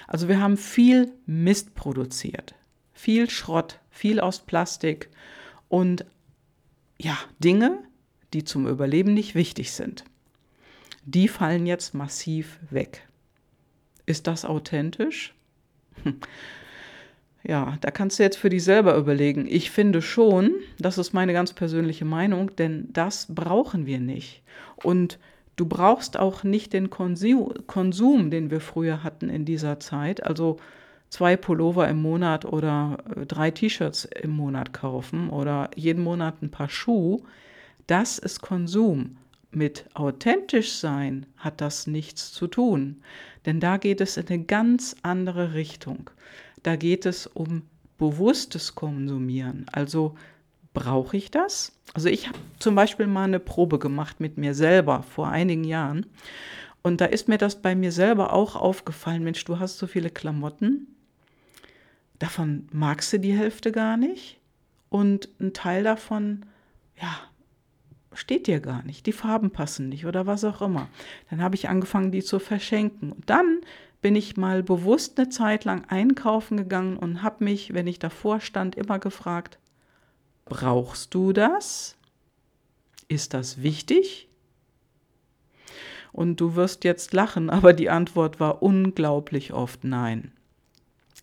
Also 0.08 0.28
wir 0.28 0.40
haben 0.40 0.58
viel 0.58 1.12
Mist 1.26 1.76
produziert, 1.76 2.56
viel 2.94 3.30
Schrott, 3.30 3.80
viel 3.90 4.20
aus 4.20 4.40
Plastik 4.40 5.10
und 5.70 6.06
ja, 7.00 7.18
Dinge, 7.40 7.84
die 8.34 8.44
zum 8.44 8.68
Überleben 8.68 9.14
nicht 9.14 9.36
wichtig 9.36 9.72
sind. 9.72 10.06
Die 11.06 11.28
fallen 11.28 11.66
jetzt 11.66 11.94
massiv 11.94 12.60
weg. 12.70 13.08
Ist 14.06 14.28
das 14.28 14.46
authentisch? 14.46 15.34
Hm. 16.04 16.20
Ja, 17.46 17.78
da 17.82 17.92
kannst 17.92 18.20
du 18.20 18.24
jetzt 18.24 18.38
für 18.38 18.50
dich 18.50 18.64
selber 18.64 18.96
überlegen. 18.96 19.46
Ich 19.50 19.70
finde 19.70 20.02
schon, 20.02 20.54
das 20.80 20.98
ist 20.98 21.14
meine 21.14 21.34
ganz 21.34 21.52
persönliche 21.52 22.06
Meinung, 22.06 22.56
denn 22.56 22.88
das 22.94 23.28
brauchen 23.30 23.86
wir 23.86 24.00
nicht. 24.00 24.44
Und 24.78 25.20
Du 25.56 25.68
brauchst 25.68 26.18
auch 26.18 26.44
nicht 26.44 26.74
den 26.74 26.90
Konsum, 26.90 28.32
den 28.32 28.50
wir 28.50 28.60
früher 28.60 29.04
hatten 29.04 29.30
in 29.30 29.46
dieser 29.46 29.80
Zeit, 29.80 30.24
also 30.24 30.58
zwei 31.10 31.38
Pullover 31.38 31.88
im 31.88 32.02
Monat 32.02 32.44
oder 32.46 32.98
äh, 33.16 33.26
drei 33.28 33.52
T-Shirts 33.52 34.06
im 34.06 34.32
Monat 34.32 34.74
kaufen 34.74 35.30
oder 35.30 35.70
jeden 35.76 36.04
Monat 36.04 36.42
ein 36.42 36.50
paar 36.50 36.70
Schuhe. 36.70 37.22
Das 37.86 38.18
ist 38.18 38.42
Konsum. 38.42 39.18
Mit 39.56 39.86
authentisch 39.94 40.74
sein 40.74 41.28
hat 41.38 41.62
das 41.62 41.86
nichts 41.86 42.32
zu 42.32 42.48
tun, 42.48 43.02
denn 43.46 43.60
da 43.60 43.78
geht 43.78 44.02
es 44.02 44.18
in 44.18 44.28
eine 44.28 44.44
ganz 44.44 44.96
andere 45.04 45.54
Richtung. 45.54 46.10
Da 46.64 46.76
geht 46.76 47.06
es 47.06 47.28
um 47.28 47.62
bewusstes 48.00 48.74
Konsumieren, 48.74 49.66
also 49.72 50.16
brauche 50.74 51.18
ich 51.18 51.30
das? 51.30 51.72
Also 51.94 52.10
ich 52.10 52.28
habe 52.28 52.40
zum 52.58 52.74
Beispiel 52.74 53.06
mal 53.06 53.26
eine 53.26 53.40
Probe 53.40 53.78
gemacht 53.78 54.20
mit 54.20 54.38
mir 54.38 54.56
selber 54.56 55.04
vor 55.04 55.28
einigen 55.28 55.64
Jahren. 55.64 56.08
Und 56.82 57.00
da 57.00 57.06
ist 57.06 57.28
mir 57.28 57.38
das 57.38 57.62
bei 57.62 57.76
mir 57.76 57.92
selber 57.92 58.34
auch 58.34 58.56
aufgefallen, 58.56 59.24
Mensch, 59.24 59.46
du 59.46 59.60
hast 59.60 59.78
so 59.78 59.88
viele 59.88 60.10
Klamotten, 60.10 60.88
davon 62.20 62.68
magst 62.72 63.14
du 63.14 63.20
die 63.20 63.38
Hälfte 63.38 63.72
gar 63.72 63.98
nicht. 63.98 64.40
Und 64.90 65.30
ein 65.40 65.54
Teil 65.54 65.84
davon, 65.84 66.46
ja, 67.02 67.16
steht 68.16 68.48
dir 68.48 68.60
gar 68.60 68.84
nicht. 68.84 69.06
Die 69.06 69.12
Farben 69.12 69.52
passen 69.52 69.90
nicht 69.90 70.06
oder 70.06 70.26
was 70.26 70.44
auch 70.44 70.62
immer. 70.62 70.88
Dann 71.30 71.42
habe 71.42 71.56
ich 71.56 71.70
angefangen, 71.70 72.12
die 72.12 72.24
zu 72.24 72.40
verschenken. 72.40 73.12
Und 73.12 73.30
dann 73.30 73.62
bin 74.02 74.16
ich 74.16 74.38
mal 74.38 74.64
bewusst 74.64 75.18
eine 75.18 75.30
Zeit 75.30 75.66
lang 75.66 75.86
einkaufen 75.88 76.58
gegangen 76.58 76.98
und 76.98 77.24
habe 77.24 77.44
mich, 77.44 77.74
wenn 77.74 77.88
ich 77.88 78.00
davor 78.00 78.42
stand, 78.42 78.76
immer 78.76 79.00
gefragt, 79.00 79.60
Brauchst 80.46 81.14
du 81.14 81.34
das? 81.34 81.96
Ist 83.08 83.34
das 83.34 83.62
wichtig? 83.64 84.28
Und 86.12 86.40
du 86.40 86.56
wirst 86.56 86.84
jetzt 86.84 87.14
lachen, 87.14 87.50
aber 87.50 87.74
die 87.74 87.90
Antwort 87.90 88.40
war 88.40 88.62
unglaublich 88.62 89.54
oft 89.54 89.84
nein. 89.84 90.32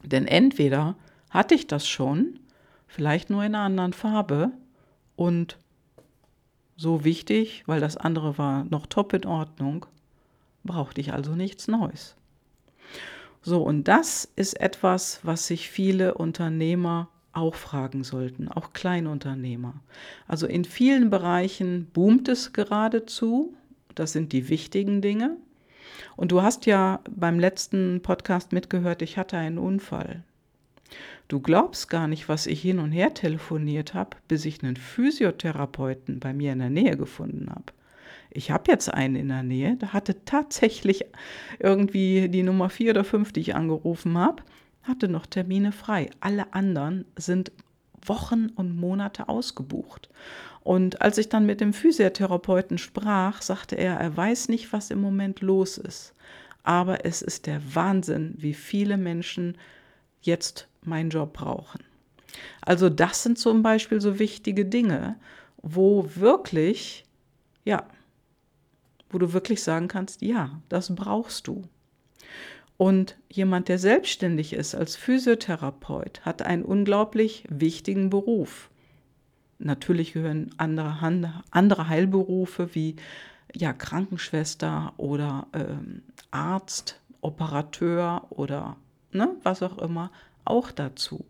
Denn 0.03 0.27
entweder 0.27 0.97
hatte 1.31 1.55
ich 1.55 1.67
das 1.67 1.89
schon, 1.89 2.41
vielleicht 2.87 3.31
nur 3.31 3.45
in 3.45 3.55
einer 3.55 3.65
anderen 3.65 3.93
Farbe 3.93 4.51
und 5.15 5.59
so 6.81 7.05
wichtig, 7.05 7.63
weil 7.67 7.79
das 7.79 7.99
andere 7.99 8.39
war 8.39 8.65
noch 8.65 8.87
top 8.87 9.13
in 9.13 9.27
Ordnung, 9.27 9.85
brauchte 10.65 11.03
ich 11.03 11.13
also 11.13 11.35
nichts 11.35 11.69
Neues. 11.69 12.17
So, 13.43 13.63
und 13.63 13.87
das 13.87 14.33
ist 14.35 14.59
etwas, 14.59 15.21
was 15.23 15.47
sich 15.47 15.69
viele 15.69 16.15
Unternehmer 16.15 17.11
auch 17.33 17.55
fragen 17.55 18.03
sollten, 18.03 18.49
auch 18.49 18.73
Kleinunternehmer. 18.73 19.75
Also 20.27 20.47
in 20.47 20.65
vielen 20.65 21.11
Bereichen 21.11 21.87
boomt 21.93 22.29
es 22.29 22.55
geradezu. 22.55 23.55
Das 23.95 24.13
sind 24.13 24.33
die 24.33 24.49
wichtigen 24.49 25.03
Dinge. 25.03 25.37
Und 26.17 26.33
du 26.33 26.41
hast 26.41 26.65
ja 26.65 27.01
beim 27.11 27.39
letzten 27.39 28.01
Podcast 28.01 28.53
mitgehört, 28.53 29.03
ich 29.03 29.19
hatte 29.19 29.37
einen 29.37 29.59
Unfall. 29.59 30.25
Du 31.31 31.41
glaubst 31.41 31.89
gar 31.89 32.09
nicht, 32.09 32.29
was 32.29 32.47
ich 32.47 32.61
hin 32.61 32.79
und 32.79 32.93
her 32.93 33.15
telefoniert 33.15 33.95
habe, 33.95 34.17
bis 34.29 34.45
ich 34.45 34.63
einen 34.63 34.77
Physiotherapeuten 34.77 36.21
bei 36.21 36.35
mir 36.35 36.53
in 36.53 36.59
der 36.59 36.71
Nähe 36.71 36.97
gefunden 36.97 37.49
habe. 37.51 37.73
Ich 38.31 38.51
habe 38.51 38.71
jetzt 38.71 38.93
einen 38.93 39.17
in 39.17 39.29
der 39.29 39.43
Nähe, 39.43 39.77
der 39.77 39.93
hatte 39.93 40.25
tatsächlich 40.25 41.05
irgendwie 41.59 42.29
die 42.29 42.43
Nummer 42.43 42.69
vier 42.69 42.91
oder 42.91 43.05
fünf, 43.05 43.33
die 43.33 43.41
ich 43.41 43.55
angerufen 43.55 44.19
habe 44.19 44.43
hatte 44.83 45.09
noch 45.09 45.27
Termine 45.27 45.73
frei. 45.73 46.11
Alle 46.21 46.53
anderen 46.55 47.05
sind 47.17 47.53
Wochen 48.05 48.49
und 48.57 48.77
Monate 48.77 49.29
ausgebucht. 49.29 50.09
Und 50.63 51.01
als 51.03 51.19
ich 51.19 51.29
dann 51.29 51.47
mit 51.47 51.61
dem 51.61 51.73
Physiotherapeuten 51.73 52.79
sprach, 52.79 53.43
sagte 53.43 53.77
er, 53.77 53.97
er 53.97 54.17
weiß 54.17 54.49
nicht, 54.49 54.73
was 54.73 54.91
im 54.91 55.01
Moment 55.01 55.41
los 55.41 55.79
ist. 55.79 56.15
Aber 56.63 57.05
es 57.05 57.23
ist 57.23 57.47
der 57.47 57.61
Wahnsinn, 57.75 58.35
wie 58.39 58.55
viele 58.55 58.97
Menschen 58.97 59.57
jetzt 60.23 60.69
meinen 60.83 61.11
Job 61.11 61.33
brauchen. 61.33 61.83
Also 62.63 62.89
das 62.89 63.23
sind 63.23 63.39
zum 63.39 63.63
Beispiel 63.63 64.01
so 64.01 64.19
wichtige 64.19 64.65
Dinge. 64.65 65.17
wo 65.63 66.09
wirklich, 66.15 67.05
ja, 67.65 67.87
wo 69.11 69.19
du 69.19 69.33
wirklich 69.35 69.63
sagen 69.63 69.89
kannst, 69.89 70.23
ja, 70.23 70.63
das 70.71 70.95
brauchst 70.95 71.47
du. 71.47 71.65
Und 72.79 73.19
jemand, 73.29 73.69
der 73.69 73.79
selbstständig 73.79 74.55
ist 74.55 74.75
als 74.75 74.97
Physiotherapeut, 74.97 76.23
hat 76.25 76.41
einen 76.41 76.65
unglaublich 76.65 77.45
wichtigen 77.51 78.09
Beruf. 78.09 78.71
Natürlich 79.59 80.15
gehören 80.15 80.51
andere, 80.57 81.43
andere 81.51 81.89
Heilberufe 81.89 82.75
wie 82.75 82.97
ja, 83.55 83.75
Krankenschwester 83.75 84.95
oder 84.97 85.47
ähm, 85.53 86.03
Arzt, 86.31 86.99
Operateur 87.21 88.27
oder 88.31 88.77
ne, 89.13 89.37
was 89.43 89.63
auch 89.63 89.77
immer 89.77 90.11
auch 90.51 90.71
dazu. 90.71 91.25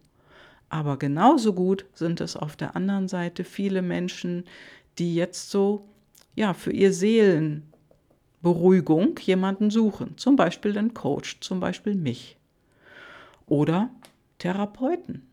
Aber 0.69 0.99
genauso 0.99 1.53
gut 1.53 1.87
sind 1.95 2.21
es 2.21 2.37
auf 2.37 2.57
der 2.57 2.75
anderen 2.75 3.07
Seite 3.07 3.45
viele 3.45 3.83
Menschen, 3.83 4.45
die 4.99 5.15
jetzt 5.15 5.51
so 5.51 5.87
ja 6.35 6.55
für 6.55 6.73
ihr 6.73 6.93
Seelenberuhigung 6.93 9.17
jemanden 9.21 9.71
suchen, 9.71 10.17
zum 10.17 10.35
Beispiel 10.37 10.73
den 10.73 10.95
Coach, 10.95 11.39
zum 11.41 11.61
Beispiel 11.61 11.95
mich. 11.95 12.37
Oder 13.47 13.91
Therapeuten. 14.39 15.29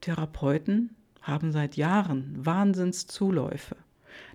Therapeuten 0.00 0.94
haben 1.20 1.52
seit 1.52 1.76
Jahren 1.76 2.34
Wahnsinnszuläufe. 2.44 3.76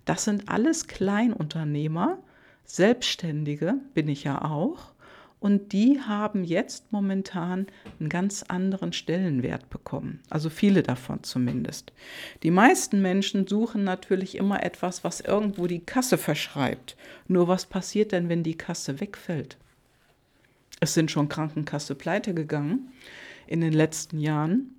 Das 0.05 0.23
sind 0.25 0.49
alles 0.49 0.87
Kleinunternehmer, 0.87 2.19
Selbstständige 2.65 3.75
bin 3.93 4.07
ich 4.07 4.23
ja 4.23 4.43
auch. 4.43 4.92
Und 5.43 5.73
die 5.73 5.99
haben 5.99 6.45
jetzt 6.45 6.93
momentan 6.93 7.67
einen 7.99 8.07
ganz 8.07 8.43
anderen 8.43 8.93
Stellenwert 8.93 9.69
bekommen. 9.69 10.21
Also 10.29 10.49
viele 10.49 10.83
davon 10.83 11.21
zumindest. 11.23 11.91
Die 12.43 12.49
meisten 12.49 13.01
Menschen 13.01 13.45
suchen 13.45 13.83
natürlich 13.83 14.37
immer 14.37 14.63
etwas, 14.63 15.03
was 15.03 15.19
irgendwo 15.19 15.67
die 15.67 15.81
Kasse 15.81 16.17
verschreibt. 16.17 16.95
Nur 17.27 17.49
was 17.49 17.65
passiert 17.65 18.13
denn, 18.13 18.29
wenn 18.29 18.43
die 18.43 18.55
Kasse 18.55 19.01
wegfällt? 19.01 19.57
Es 20.79 20.93
sind 20.93 21.11
schon 21.11 21.27
Krankenkasse 21.27 21.95
pleite 21.95 22.33
gegangen 22.33 22.93
in 23.45 23.59
den 23.59 23.73
letzten 23.73 24.21
Jahren. 24.21 24.73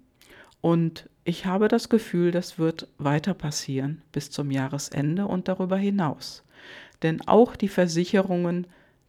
Und 0.63 1.11
ich 1.25 1.45
habe 1.45 1.69
das 1.69 1.91
Gefühl, 1.91 2.31
das 2.31 2.59
wird 2.59 2.89
weiter 2.97 3.35
passieren 3.35 4.01
bis 4.13 4.31
zum 4.31 4.51
Jahresende 4.51 5.27
und 5.27 5.47
darüber 5.47 5.77
hinaus. 5.77 6.43
Denn 7.03 7.21
auch 7.29 7.55
die 7.55 7.69
Versicherungen, 7.69 8.67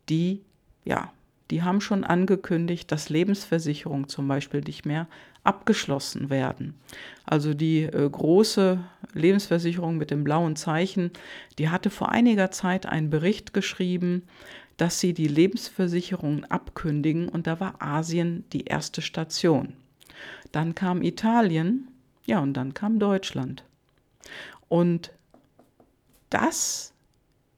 die, 0.10 0.42
ja, 0.84 1.14
die 1.52 1.64
haben 1.64 1.82
schon 1.82 2.04
angekündigt, 2.04 2.92
dass 2.92 3.10
Lebensversicherungen 3.10 4.08
zum 4.10 4.28
Beispiel 4.28 4.62
nicht 4.62 4.86
mehr 4.86 5.08
abgeschlossen 5.44 6.30
werden. 6.30 6.74
Also 7.26 7.54
die 7.54 7.84
äh, 7.84 8.10
große 8.10 8.80
Lebensversicherung 9.14 9.98
mit 9.98 10.10
dem 10.12 10.24
blauen 10.24 10.56
Zeichen, 10.56 11.12
die 11.60 11.70
hatte 11.70 11.90
vor 11.90 12.10
einiger 12.10 12.52
Zeit 12.52 12.86
einen 12.88 13.10
Bericht 13.10 13.54
geschrieben, 13.54 14.24
dass 14.78 15.00
sie 15.00 15.14
die 15.14 15.28
Lebensversicherungen 15.28 16.46
abkündigen 16.46 17.30
und 17.30 17.48
da 17.48 17.60
war 17.60 17.82
Asien 17.82 18.44
die 18.52 18.66
erste 18.66 19.02
Station. 19.02 19.74
Dann 20.52 20.76
kam 20.76 21.02
Italien, 21.02 21.90
ja, 22.26 22.40
und 22.40 22.54
dann 22.54 22.74
kam 22.74 23.00
Deutschland. 23.00 23.64
Und 24.68 25.12
das 26.30 26.95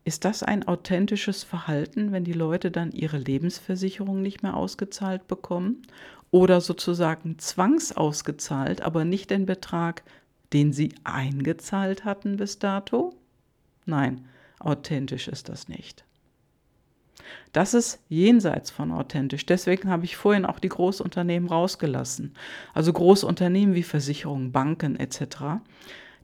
ist 0.08 0.24
das 0.24 0.42
ein 0.42 0.66
authentisches 0.66 1.44
Verhalten, 1.44 2.14
wenn 2.14 2.24
die 2.24 2.32
Leute 2.32 2.72
dann 2.72 2.94
ihre 2.94 3.18
Lebensversicherung 3.18 4.22
nicht 4.22 4.42
mehr 4.42 4.56
ausgezahlt 4.56 5.28
bekommen 5.28 5.82
oder 6.32 6.62
sozusagen 6.62 7.38
zwangsausgezahlt, 7.40 8.82
aber 8.82 9.04
nicht 9.04 9.32
den 9.32 9.46
Betrag, 9.46 10.04
den 10.54 10.72
sie 10.72 10.96
eingezahlt 11.04 12.06
hatten 12.06 12.38
bis 12.38 12.58
dato? 12.58 13.18
Nein, 13.86 14.26
authentisch 14.60 15.28
ist 15.28 15.50
das 15.50 15.68
nicht. 15.68 16.06
Das 17.52 17.74
ist 17.74 18.00
jenseits 18.08 18.72
von 18.72 18.94
authentisch. 18.94 19.46
Deswegen 19.46 19.90
habe 19.90 20.06
ich 20.06 20.16
vorhin 20.16 20.46
auch 20.46 20.60
die 20.60 20.70
Großunternehmen 20.70 21.50
rausgelassen. 21.50 22.34
Also 22.74 22.94
Großunternehmen 22.94 23.76
wie 23.76 23.84
Versicherungen, 23.84 24.54
Banken 24.54 24.96
etc., 24.96 25.60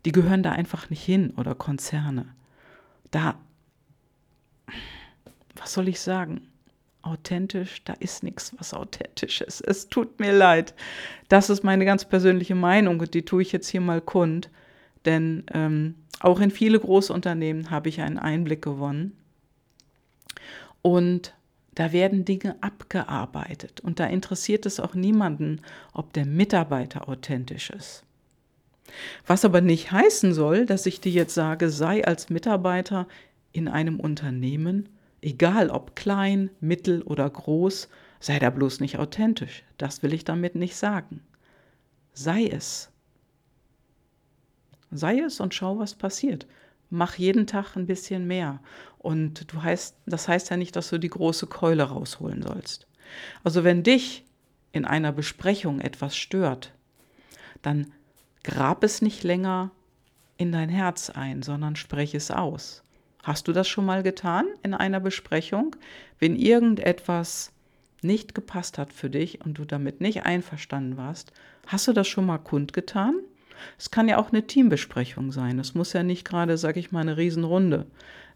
die 0.05 0.13
gehören 0.13 0.41
da 0.41 0.53
einfach 0.53 0.89
nicht 0.89 1.03
hin 1.03 1.33
oder 1.35 1.53
Konzerne. 1.53 2.27
Da, 3.11 3.35
was 5.55 5.73
soll 5.73 5.87
ich 5.87 5.99
sagen? 5.99 6.47
Authentisch, 7.01 7.83
da 7.83 7.93
ist 7.99 8.23
nichts, 8.23 8.53
was 8.57 8.73
authentisch 8.73 9.41
ist. 9.41 9.61
Es 9.61 9.89
tut 9.89 10.19
mir 10.19 10.31
leid. 10.31 10.73
Das 11.27 11.49
ist 11.49 11.63
meine 11.63 11.85
ganz 11.85 12.05
persönliche 12.05 12.55
Meinung 12.55 12.99
und 12.99 13.13
die 13.13 13.25
tue 13.25 13.41
ich 13.41 13.51
jetzt 13.51 13.67
hier 13.67 13.81
mal 13.81 13.99
kund. 13.99 14.49
Denn 15.05 15.43
ähm, 15.53 15.95
auch 16.21 16.39
in 16.39 16.51
viele 16.51 16.79
Großunternehmen 16.79 17.71
habe 17.71 17.89
ich 17.89 18.01
einen 18.01 18.17
Einblick 18.17 18.61
gewonnen. 18.61 19.17
Und 20.81 21.33
da 21.75 21.91
werden 21.91 22.23
Dinge 22.23 22.55
abgearbeitet. 22.61 23.81
Und 23.81 23.99
da 23.99 24.05
interessiert 24.05 24.65
es 24.65 24.79
auch 24.79 24.93
niemanden, 24.93 25.61
ob 25.93 26.13
der 26.13 26.25
Mitarbeiter 26.25 27.09
authentisch 27.09 27.69
ist. 27.69 28.03
Was 29.25 29.43
aber 29.43 29.61
nicht 29.61 29.91
heißen 29.91 30.33
soll, 30.33 30.65
dass 30.65 30.85
ich 30.85 31.01
dir 31.01 31.11
jetzt 31.11 31.33
sage, 31.33 31.69
sei 31.69 32.05
als 32.05 32.29
Mitarbeiter 32.29 33.07
in 33.53 33.67
einem 33.67 33.99
Unternehmen, 33.99 34.89
egal 35.21 35.69
ob 35.69 35.95
klein, 35.95 36.49
mittel 36.59 37.01
oder 37.03 37.29
groß, 37.29 37.87
sei 38.19 38.39
da 38.39 38.49
bloß 38.49 38.81
nicht 38.81 38.99
authentisch. 38.99 39.63
Das 39.77 40.03
will 40.03 40.13
ich 40.13 40.25
damit 40.25 40.55
nicht 40.55 40.75
sagen. 40.75 41.21
Sei 42.13 42.45
es. 42.45 42.91
Sei 44.91 45.19
es 45.19 45.39
und 45.39 45.53
schau, 45.53 45.79
was 45.79 45.95
passiert 45.95 46.45
mach 46.93 47.15
jeden 47.15 47.47
Tag 47.47 47.75
ein 47.75 47.87
bisschen 47.87 48.27
mehr. 48.27 48.59
Und 48.99 49.51
du 49.51 49.61
heißt, 49.61 49.97
das 50.05 50.27
heißt 50.27 50.51
ja 50.51 50.57
nicht, 50.57 50.75
dass 50.75 50.89
du 50.89 50.97
die 50.97 51.09
große 51.09 51.47
Keule 51.47 51.83
rausholen 51.83 52.41
sollst. 52.41 52.87
Also 53.43 53.63
wenn 53.63 53.83
dich 53.83 54.23
in 54.71 54.85
einer 54.85 55.11
Besprechung 55.11 55.81
etwas 55.81 56.15
stört, 56.15 56.71
dann 57.61 57.91
grab 58.43 58.83
es 58.83 59.01
nicht 59.01 59.23
länger 59.23 59.71
in 60.37 60.51
dein 60.51 60.69
Herz 60.69 61.09
ein, 61.09 61.41
sondern 61.41 61.75
sprech 61.75 62.15
es 62.15 62.31
aus. 62.31 62.82
Hast 63.23 63.47
du 63.47 63.53
das 63.53 63.69
schon 63.69 63.85
mal 63.85 64.03
getan 64.03 64.45
in 64.63 64.73
einer 64.73 64.99
Besprechung? 64.99 65.77
Wenn 66.19 66.35
irgendetwas 66.35 67.53
nicht 68.01 68.35
gepasst 68.35 68.77
hat 68.77 68.91
für 68.91 69.09
dich 69.09 69.43
und 69.45 69.57
du 69.57 69.63
damit 69.63 70.01
nicht 70.01 70.25
einverstanden 70.25 70.97
warst, 70.97 71.31
hast 71.65 71.87
du 71.87 71.93
das 71.93 72.05
schon 72.05 72.25
mal 72.25 72.37
kundgetan? 72.37 73.15
Es 73.79 73.91
kann 73.91 74.09
ja 74.09 74.17
auch 74.17 74.33
eine 74.33 74.45
Teambesprechung 74.45 75.31
sein. 75.31 75.57
Es 75.57 75.73
muss 75.73 75.93
ja 75.93 76.03
nicht 76.03 76.25
gerade, 76.25 76.57
sag 76.57 76.75
ich 76.75 76.91
mal, 76.91 76.99
eine 76.99 77.15
Riesenrunde 77.15 77.85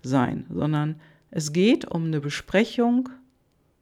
sein, 0.04 0.45
sondern 0.50 1.02
es 1.32 1.52
geht 1.52 1.86
um 1.86 2.06
eine 2.06 2.21
Besprechung. 2.21 3.10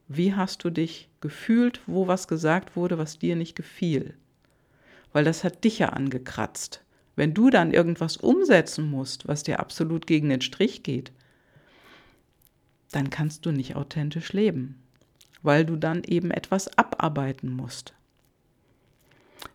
Wie 0.08 0.34
hast 0.34 0.64
du 0.64 0.72
dich 0.72 1.08
gefühlt, 1.22 1.82
wo 1.86 2.08
was 2.08 2.28
gesagt 2.28 2.76
wurde, 2.76 2.98
was 2.98 3.20
dir 3.20 3.36
nicht 3.36 3.56
gefiel? 3.56 4.16
Weil 5.14 5.24
das 5.24 5.44
hat 5.44 5.64
dich 5.64 5.78
ja 5.78 5.90
angekratzt. 5.90 6.82
Wenn 7.16 7.34
du 7.34 7.50
dann 7.50 7.72
irgendwas 7.72 8.18
umsetzen 8.18 8.90
musst, 8.90 9.28
was 9.28 9.44
dir 9.44 9.60
absolut 9.60 10.06
gegen 10.08 10.30
den 10.30 10.42
Strich 10.42 10.84
geht, 10.84 11.12
dann 12.92 13.10
kannst 13.10 13.46
du 13.46 13.52
nicht 13.52 13.76
authentisch 13.76 14.34
leben, 14.34 14.82
weil 15.42 15.66
du 15.66 15.76
dann 15.76 16.04
eben 16.04 16.32
etwas 16.32 16.78
abarbeiten 16.78 17.50
musst. 17.50 17.94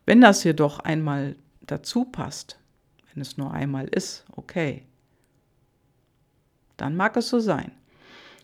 Wenn 0.07 0.21
das 0.21 0.45
jedoch 0.45 0.79
einmal 0.81 1.37
dazu 1.63 2.05
passt, 2.05 2.59
wenn 3.13 3.21
es 3.23 3.37
nur 3.37 3.53
einmal 3.53 3.89
ist, 3.89 4.25
okay, 4.33 4.85
dann 6.77 6.97
mag 6.97 7.17
es 7.17 7.29
so 7.29 7.41
sein. 7.41 7.73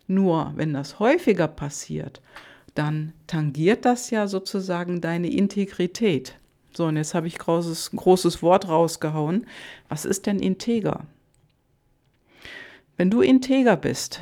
Nur 0.06 0.52
wenn 0.56 0.72
das 0.72 0.98
häufiger 0.98 1.48
passiert, 1.48 2.20
dann 2.74 3.12
tangiert 3.26 3.84
das 3.84 4.10
ja 4.10 4.28
sozusagen 4.28 5.00
deine 5.00 5.30
Integrität. 5.30 6.38
So, 6.76 6.84
und 6.84 6.98
jetzt 6.98 7.14
habe 7.14 7.26
ich 7.26 7.38
großes, 7.38 7.92
großes 7.92 8.42
Wort 8.42 8.68
rausgehauen. 8.68 9.46
Was 9.88 10.04
ist 10.04 10.26
denn 10.26 10.38
integer? 10.38 11.06
Wenn 12.98 13.10
du 13.10 13.22
integer 13.22 13.78
bist, 13.78 14.20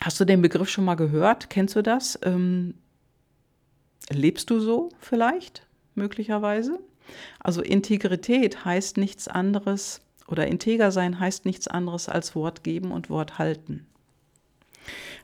hast 0.00 0.18
du 0.18 0.24
den 0.24 0.42
Begriff 0.42 0.68
schon 0.68 0.84
mal 0.84 0.96
gehört? 0.96 1.50
Kennst 1.50 1.76
du 1.76 1.82
das? 1.82 2.18
Ähm, 2.24 2.74
lebst 4.10 4.50
du 4.50 4.58
so 4.58 4.88
vielleicht, 4.98 5.68
möglicherweise? 5.94 6.80
Also 7.38 7.62
Integrität 7.62 8.64
heißt 8.64 8.96
nichts 8.96 9.28
anderes 9.28 10.00
oder 10.26 10.48
integer 10.48 10.90
sein 10.90 11.20
heißt 11.20 11.46
nichts 11.46 11.68
anderes 11.68 12.08
als 12.08 12.34
Wort 12.34 12.64
geben 12.64 12.90
und 12.90 13.08
Wort 13.08 13.38
halten. 13.38 13.86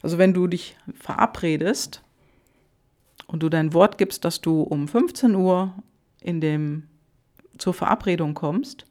Also 0.03 0.19
wenn 0.19 0.35
du 0.35 0.47
dich 0.47 0.77
verabredest 0.95 2.04
und 3.35 3.43
du 3.43 3.49
dein 3.49 3.73
Wort 3.75 3.99
gibst, 3.99 4.25
dass 4.25 4.41
du 4.41 4.63
um 4.63 4.87
15 4.87 5.35
Uhr 5.35 5.75
in 6.21 6.41
dem 6.41 6.85
zur 7.59 7.75
Verabredung 7.75 8.35
kommst 8.35 8.85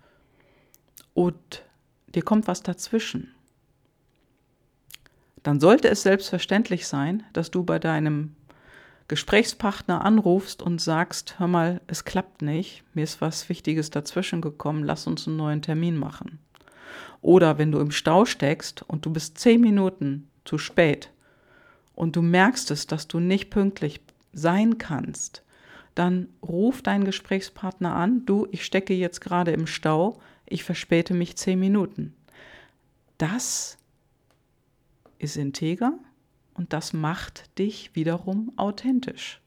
und 1.13 1.63
dir 2.13 2.23
kommt 2.23 2.45
was 2.45 2.61
dazwischen, 2.61 3.33
dann 5.43 5.61
sollte 5.61 5.87
es 5.87 6.03
selbstverständlich 6.03 6.87
sein, 6.87 7.23
dass 7.31 7.51
du 7.51 7.63
bei 7.63 7.79
deinem 7.79 8.35
Gesprächspartner 9.07 10.03
anrufst 10.03 10.61
und 10.61 10.81
sagst, 10.81 11.39
hör 11.39 11.47
mal, 11.47 11.79
es 11.87 12.03
klappt 12.03 12.41
nicht, 12.41 12.83
mir 12.93 13.05
ist 13.05 13.21
was 13.21 13.47
Wichtiges 13.47 13.91
dazwischen 13.91 14.41
gekommen, 14.41 14.83
lass 14.83 15.07
uns 15.07 15.25
einen 15.25 15.37
neuen 15.37 15.61
Termin 15.61 15.95
machen. 15.95 16.39
Oder 17.21 17.57
wenn 17.59 17.71
du 17.71 17.79
im 17.79 17.91
Stau 17.91 18.25
steckst 18.25 18.81
und 18.89 19.05
du 19.05 19.09
bist 19.09 19.37
zehn 19.37 19.61
Minuten 19.61 20.27
zu 20.43 20.57
spät 20.57 21.11
und 21.95 22.17
du 22.17 22.21
merkst 22.21 22.71
es, 22.71 22.87
dass 22.87 23.07
du 23.07 23.21
nicht 23.21 23.49
pünktlich 23.49 24.01
sein 24.33 24.77
kannst, 24.77 25.43
dann 25.95 26.27
ruf 26.41 26.81
deinen 26.81 27.05
Gesprächspartner 27.05 27.95
an, 27.95 28.25
du, 28.25 28.47
ich 28.51 28.65
stecke 28.65 28.93
jetzt 28.93 29.21
gerade 29.21 29.51
im 29.51 29.67
Stau, 29.67 30.19
ich 30.45 30.63
verspäte 30.63 31.13
mich 31.13 31.35
zehn 31.37 31.59
Minuten. 31.59 32.13
Das 33.17 33.77
ist 35.19 35.37
integer 35.37 35.93
und 36.55 36.73
das 36.73 36.93
macht 36.93 37.57
dich 37.57 37.95
wiederum 37.95 38.51
authentisch. 38.57 39.39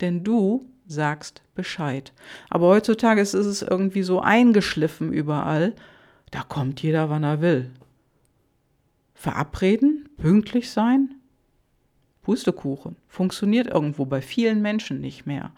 Denn 0.00 0.24
du 0.24 0.66
sagst 0.86 1.42
Bescheid. 1.54 2.12
Aber 2.48 2.68
heutzutage 2.68 3.20
ist 3.20 3.34
es 3.34 3.62
irgendwie 3.62 4.02
so 4.02 4.20
eingeschliffen 4.20 5.12
überall, 5.12 5.74
da 6.30 6.42
kommt 6.42 6.82
jeder, 6.82 7.10
wann 7.10 7.22
er 7.22 7.40
will. 7.40 7.70
Verabreden, 9.14 10.08
pünktlich 10.16 10.70
sein, 10.70 11.14
Pustekuchen, 12.22 12.96
funktioniert 13.08 13.66
irgendwo 13.66 14.04
bei 14.04 14.20
vielen 14.20 14.62
Menschen 14.62 15.00
nicht 15.00 15.26
mehr. 15.26 15.52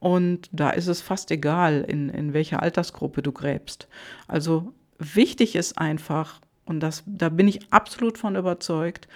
Und 0.00 0.48
da 0.52 0.70
ist 0.70 0.86
es 0.86 1.00
fast 1.00 1.30
egal, 1.30 1.84
in, 1.86 2.08
in 2.08 2.32
welcher 2.32 2.62
Altersgruppe 2.62 3.22
du 3.22 3.32
gräbst. 3.32 3.88
Also 4.26 4.72
wichtig 4.98 5.56
ist 5.56 5.78
einfach, 5.78 6.40
und 6.64 6.80
das, 6.80 7.02
da 7.06 7.28
bin 7.28 7.48
ich 7.48 7.72
absolut 7.72 8.18
von 8.18 8.36
überzeugt, 8.36 9.08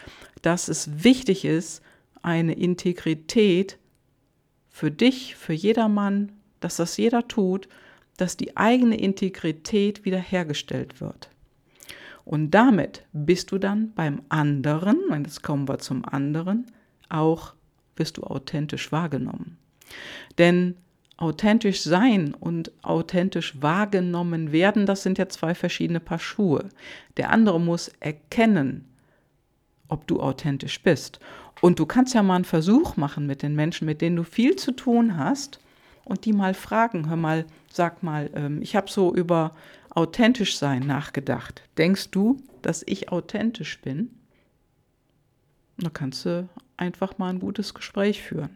dass 0.42 0.68
es 0.68 1.04
wichtig 1.04 1.44
ist, 1.44 1.82
eine 2.22 2.54
Integrität 2.54 3.78
für 4.68 4.90
dich, 4.90 5.36
für 5.36 5.52
jedermann, 5.52 6.32
dass 6.60 6.76
das 6.76 6.96
jeder 6.96 7.28
tut, 7.28 7.68
dass 8.16 8.36
die 8.36 8.56
eigene 8.56 8.98
Integrität 8.98 10.04
wiederhergestellt 10.04 11.00
wird. 11.00 11.30
Und 12.24 12.52
damit 12.52 13.04
bist 13.12 13.50
du 13.50 13.58
dann 13.58 13.92
beim 13.94 14.22
anderen, 14.28 14.98
und 15.10 15.26
jetzt 15.26 15.42
kommen 15.42 15.68
wir 15.68 15.78
zum 15.78 16.04
anderen, 16.04 16.66
auch 17.12 17.54
wirst 17.96 18.16
du 18.16 18.22
authentisch 18.22 18.90
wahrgenommen. 18.92 19.58
Denn 20.38 20.76
authentisch 21.16 21.82
sein 21.82 22.34
und 22.34 22.72
authentisch 22.82 23.60
wahrgenommen 23.60 24.50
werden, 24.50 24.86
das 24.86 25.02
sind 25.02 25.18
ja 25.18 25.28
zwei 25.28 25.54
verschiedene 25.54 26.00
Paar 26.00 26.18
Schuhe. 26.18 26.68
Der 27.16 27.30
andere 27.30 27.60
muss 27.60 27.88
erkennen, 28.00 28.86
ob 29.88 30.06
du 30.06 30.20
authentisch 30.20 30.82
bist. 30.82 31.20
Und 31.60 31.78
du 31.78 31.86
kannst 31.86 32.14
ja 32.14 32.22
mal 32.22 32.36
einen 32.36 32.44
Versuch 32.44 32.96
machen 32.96 33.26
mit 33.26 33.42
den 33.42 33.54
Menschen, 33.54 33.86
mit 33.86 34.00
denen 34.00 34.16
du 34.16 34.24
viel 34.24 34.56
zu 34.56 34.72
tun 34.72 35.16
hast 35.16 35.60
und 36.04 36.24
die 36.24 36.32
mal 36.32 36.54
fragen, 36.54 37.08
hör 37.08 37.16
mal, 37.16 37.44
sag 37.70 38.02
mal, 38.02 38.30
ähm, 38.34 38.62
ich 38.62 38.74
habe 38.74 38.90
so 38.90 39.14
über 39.14 39.54
authentisch 39.90 40.56
sein 40.56 40.86
nachgedacht. 40.86 41.62
Denkst 41.78 42.10
du, 42.10 42.38
dass 42.62 42.82
ich 42.86 43.12
authentisch 43.12 43.80
bin? 43.80 44.10
Da 45.76 45.90
kannst 45.90 46.24
du 46.24 46.48
einfach 46.82 47.18
mal 47.18 47.30
ein 47.30 47.40
gutes 47.40 47.74
Gespräch 47.74 48.22
führen. 48.22 48.50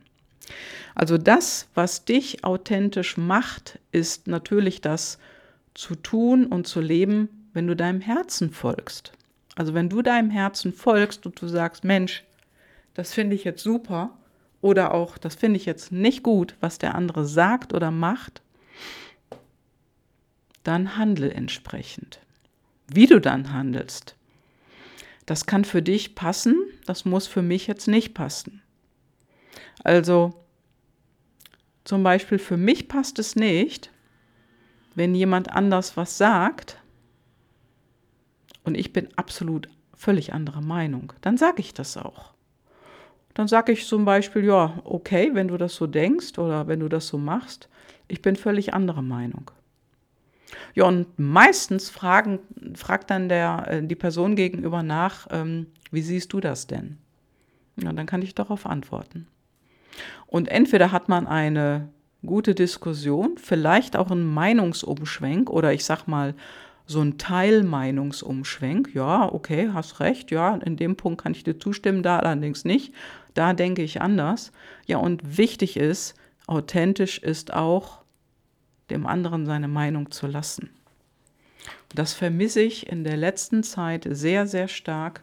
Also 0.94 1.18
das, 1.18 1.68
was 1.74 2.04
dich 2.04 2.44
authentisch 2.44 3.16
macht, 3.16 3.78
ist 3.92 4.26
natürlich 4.26 4.80
das 4.80 5.18
zu 5.74 5.94
tun 5.94 6.46
und 6.46 6.66
zu 6.66 6.80
leben, 6.80 7.28
wenn 7.52 7.66
du 7.66 7.76
deinem 7.76 8.00
Herzen 8.00 8.50
folgst. 8.50 9.12
Also 9.54 9.74
wenn 9.74 9.88
du 9.88 10.02
deinem 10.02 10.30
Herzen 10.30 10.72
folgst 10.72 11.26
und 11.26 11.40
du 11.40 11.48
sagst, 11.48 11.84
Mensch, 11.84 12.24
das 12.94 13.14
finde 13.14 13.36
ich 13.36 13.44
jetzt 13.44 13.62
super 13.62 14.16
oder 14.60 14.92
auch, 14.92 15.18
das 15.18 15.34
finde 15.34 15.58
ich 15.58 15.66
jetzt 15.66 15.92
nicht 15.92 16.22
gut, 16.22 16.56
was 16.60 16.78
der 16.78 16.94
andere 16.94 17.24
sagt 17.24 17.72
oder 17.72 17.90
macht, 17.90 18.42
dann 20.64 20.96
handle 20.96 21.30
entsprechend. 21.30 22.20
Wie 22.88 23.06
du 23.06 23.20
dann 23.20 23.52
handelst, 23.52 24.16
das 25.26 25.46
kann 25.46 25.64
für 25.64 25.82
dich 25.82 26.14
passen, 26.14 26.56
das 26.86 27.04
muss 27.04 27.26
für 27.26 27.42
mich 27.42 27.66
jetzt 27.66 27.88
nicht 27.88 28.14
passen. 28.14 28.62
Also 29.82 30.34
zum 31.84 32.02
Beispiel 32.02 32.38
für 32.38 32.56
mich 32.56 32.88
passt 32.88 33.18
es 33.18 33.36
nicht, 33.36 33.90
wenn 34.94 35.14
jemand 35.14 35.50
anders 35.50 35.96
was 35.96 36.16
sagt 36.16 36.80
und 38.64 38.76
ich 38.76 38.92
bin 38.92 39.08
absolut 39.16 39.68
völlig 39.94 40.32
anderer 40.32 40.62
Meinung, 40.62 41.12
dann 41.20 41.36
sage 41.36 41.60
ich 41.60 41.74
das 41.74 41.96
auch. 41.96 42.34
Dann 43.34 43.48
sage 43.48 43.72
ich 43.72 43.86
zum 43.86 44.04
Beispiel, 44.04 44.44
ja, 44.44 44.80
okay, 44.84 45.30
wenn 45.34 45.48
du 45.48 45.58
das 45.58 45.74
so 45.74 45.86
denkst 45.86 46.38
oder 46.38 46.68
wenn 46.68 46.80
du 46.80 46.88
das 46.88 47.06
so 47.06 47.18
machst, 47.18 47.68
ich 48.08 48.22
bin 48.22 48.34
völlig 48.36 48.72
anderer 48.72 49.02
Meinung. 49.02 49.50
Ja, 50.74 50.84
und 50.84 51.18
meistens 51.18 51.90
fragen, 51.90 52.38
fragt 52.74 53.10
dann 53.10 53.28
der, 53.28 53.66
äh, 53.68 53.82
die 53.82 53.94
Person 53.94 54.36
gegenüber 54.36 54.82
nach, 54.82 55.26
ähm, 55.30 55.66
wie 55.90 56.02
siehst 56.02 56.32
du 56.32 56.40
das 56.40 56.66
denn? 56.66 56.98
Ja, 57.76 57.92
dann 57.92 58.06
kann 58.06 58.22
ich 58.22 58.34
darauf 58.34 58.66
antworten. 58.66 59.26
Und 60.26 60.48
entweder 60.48 60.92
hat 60.92 61.08
man 61.08 61.26
eine 61.26 61.88
gute 62.24 62.54
Diskussion, 62.54 63.36
vielleicht 63.38 63.96
auch 63.96 64.10
einen 64.10 64.32
Meinungsumschwenk 64.32 65.50
oder 65.50 65.72
ich 65.72 65.84
sag 65.84 66.06
mal 66.06 66.34
so 66.86 67.00
ein 67.00 67.18
Teilmeinungsumschwenk. 67.18 68.94
Ja, 68.94 69.32
okay, 69.32 69.70
hast 69.72 70.00
recht, 70.00 70.30
ja, 70.30 70.54
in 70.56 70.76
dem 70.76 70.96
Punkt 70.96 71.22
kann 71.22 71.32
ich 71.32 71.44
dir 71.44 71.58
zustimmen, 71.58 72.02
da 72.02 72.18
allerdings 72.18 72.64
nicht. 72.64 72.94
Da 73.34 73.52
denke 73.52 73.82
ich 73.82 74.00
anders. 74.00 74.52
Ja, 74.86 74.98
und 74.98 75.36
wichtig 75.36 75.76
ist, 75.76 76.14
authentisch 76.46 77.18
ist 77.18 77.52
auch, 77.52 78.02
dem 78.90 79.06
anderen 79.06 79.46
seine 79.46 79.68
Meinung 79.68 80.10
zu 80.10 80.26
lassen. 80.26 80.70
Das 81.94 82.12
vermisse 82.12 82.60
ich 82.60 82.90
in 82.90 83.04
der 83.04 83.16
letzten 83.16 83.62
Zeit 83.62 84.06
sehr, 84.08 84.46
sehr 84.46 84.68
stark 84.68 85.22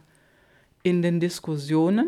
in 0.82 1.02
den 1.02 1.20
Diskussionen, 1.20 2.06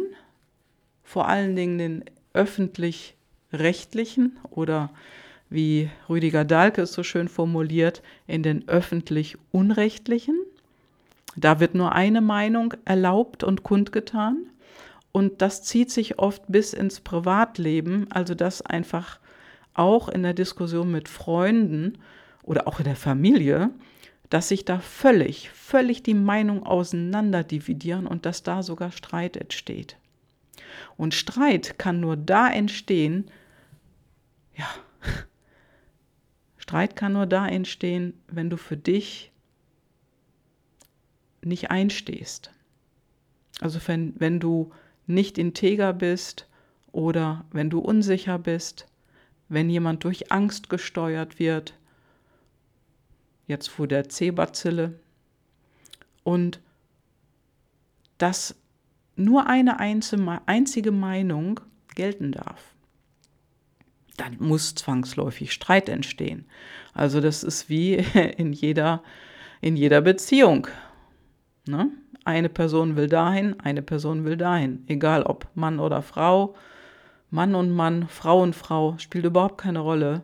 vor 1.02 1.28
allen 1.28 1.56
Dingen 1.56 1.78
den 1.78 2.04
öffentlich-rechtlichen 2.32 4.38
oder 4.50 4.90
wie 5.48 5.90
Rüdiger 6.08 6.44
Dahlke 6.44 6.82
es 6.82 6.92
so 6.92 7.02
schön 7.02 7.28
formuliert, 7.28 8.02
in 8.26 8.42
den 8.42 8.68
öffentlich-unrechtlichen. 8.68 10.36
Da 11.36 11.60
wird 11.60 11.74
nur 11.74 11.92
eine 11.92 12.20
Meinung 12.20 12.74
erlaubt 12.84 13.44
und 13.44 13.62
kundgetan. 13.62 14.46
Und 15.12 15.40
das 15.40 15.62
zieht 15.62 15.90
sich 15.90 16.18
oft 16.18 16.42
bis 16.48 16.72
ins 16.72 17.00
Privatleben, 17.00 18.06
also 18.10 18.34
dass 18.34 18.62
einfach 18.62 19.18
auch 19.78 20.08
in 20.08 20.22
der 20.22 20.34
Diskussion 20.34 20.90
mit 20.90 21.08
Freunden 21.08 21.98
oder 22.42 22.66
auch 22.66 22.78
in 22.78 22.84
der 22.84 22.96
Familie, 22.96 23.70
dass 24.30 24.48
sich 24.48 24.64
da 24.64 24.80
völlig, 24.80 25.50
völlig 25.50 26.02
die 26.02 26.14
Meinung 26.14 26.64
auseinander 26.64 27.44
dividieren 27.44 28.06
und 28.06 28.26
dass 28.26 28.42
da 28.42 28.62
sogar 28.62 28.90
Streit 28.90 29.36
entsteht. 29.36 29.96
Und 30.96 31.14
Streit 31.14 31.78
kann 31.78 32.00
nur 32.00 32.16
da 32.16 32.48
entstehen, 32.48 33.30
ja, 34.56 34.66
Streit 36.56 36.96
kann 36.96 37.12
nur 37.12 37.26
da 37.26 37.46
entstehen, 37.46 38.14
wenn 38.28 38.50
du 38.50 38.56
für 38.56 38.76
dich 38.76 39.30
nicht 41.42 41.70
einstehst. 41.70 42.50
Also 43.60 43.78
wenn, 43.86 44.14
wenn 44.18 44.40
du 44.40 44.72
nicht 45.06 45.38
integer 45.38 45.92
bist 45.92 46.48
oder 46.90 47.44
wenn 47.52 47.70
du 47.70 47.78
unsicher 47.78 48.38
bist, 48.38 48.86
wenn 49.48 49.70
jemand 49.70 50.04
durch 50.04 50.32
Angst 50.32 50.68
gesteuert 50.68 51.38
wird, 51.38 51.74
jetzt 53.46 53.68
vor 53.68 53.86
der 53.86 54.08
C-Bazille, 54.08 54.98
und 56.24 56.60
dass 58.18 58.56
nur 59.14 59.46
eine 59.46 59.78
einzige 59.78 60.90
Meinung 60.90 61.60
gelten 61.94 62.32
darf. 62.32 62.74
Dann 64.16 64.36
muss 64.38 64.74
zwangsläufig 64.74 65.52
Streit 65.52 65.88
entstehen. 65.88 66.46
Also 66.94 67.20
das 67.20 67.44
ist 67.44 67.68
wie 67.68 67.94
in 68.36 68.52
jeder, 68.52 69.02
in 69.60 69.76
jeder 69.76 70.00
Beziehung. 70.00 70.68
Ne? 71.66 71.90
Eine 72.24 72.48
Person 72.48 72.96
will 72.96 73.08
dahin, 73.08 73.60
eine 73.60 73.82
Person 73.82 74.24
will 74.24 74.36
dahin. 74.36 74.84
Egal 74.88 75.22
ob 75.22 75.48
Mann 75.54 75.78
oder 75.78 76.02
Frau, 76.02 76.56
Mann 77.36 77.54
und 77.54 77.70
Mann, 77.70 78.08
Frau 78.08 78.42
und 78.42 78.56
Frau, 78.56 78.96
spielt 78.96 79.26
überhaupt 79.26 79.58
keine 79.58 79.80
Rolle. 79.80 80.22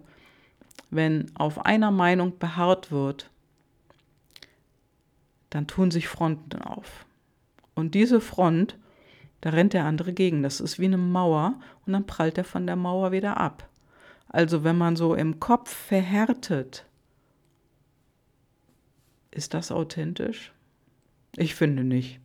Wenn 0.88 1.30
auf 1.36 1.66
einer 1.66 1.90
Meinung 1.90 2.38
beharrt 2.38 2.90
wird, 2.90 3.28
dann 5.50 5.66
tun 5.66 5.90
sich 5.90 6.08
Fronten 6.08 6.62
auf. 6.62 7.04
Und 7.74 7.94
diese 7.94 8.18
Front, 8.18 8.78
da 9.42 9.50
rennt 9.50 9.74
der 9.74 9.84
andere 9.84 10.14
gegen. 10.14 10.42
Das 10.42 10.58
ist 10.58 10.78
wie 10.78 10.86
eine 10.86 10.96
Mauer 10.96 11.60
und 11.84 11.92
dann 11.92 12.06
prallt 12.06 12.38
er 12.38 12.44
von 12.44 12.66
der 12.66 12.76
Mauer 12.76 13.12
wieder 13.12 13.36
ab. 13.36 13.68
Also 14.28 14.64
wenn 14.64 14.78
man 14.78 14.96
so 14.96 15.14
im 15.14 15.38
Kopf 15.38 15.70
verhärtet, 15.70 16.86
ist 19.32 19.52
das 19.52 19.70
authentisch? 19.70 20.50
Ich 21.36 21.54
finde 21.54 21.84
nicht. 21.84 22.20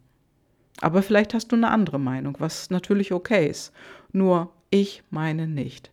Aber 0.79 1.01
vielleicht 1.01 1.33
hast 1.33 1.51
du 1.51 1.57
eine 1.57 1.71
andere 1.71 1.99
Meinung, 1.99 2.37
was 2.39 2.69
natürlich 2.69 3.11
okay 3.11 3.49
ist. 3.49 3.73
Nur 4.13 4.53
Ich 4.69 5.03
meine 5.09 5.47
nicht. 5.47 5.91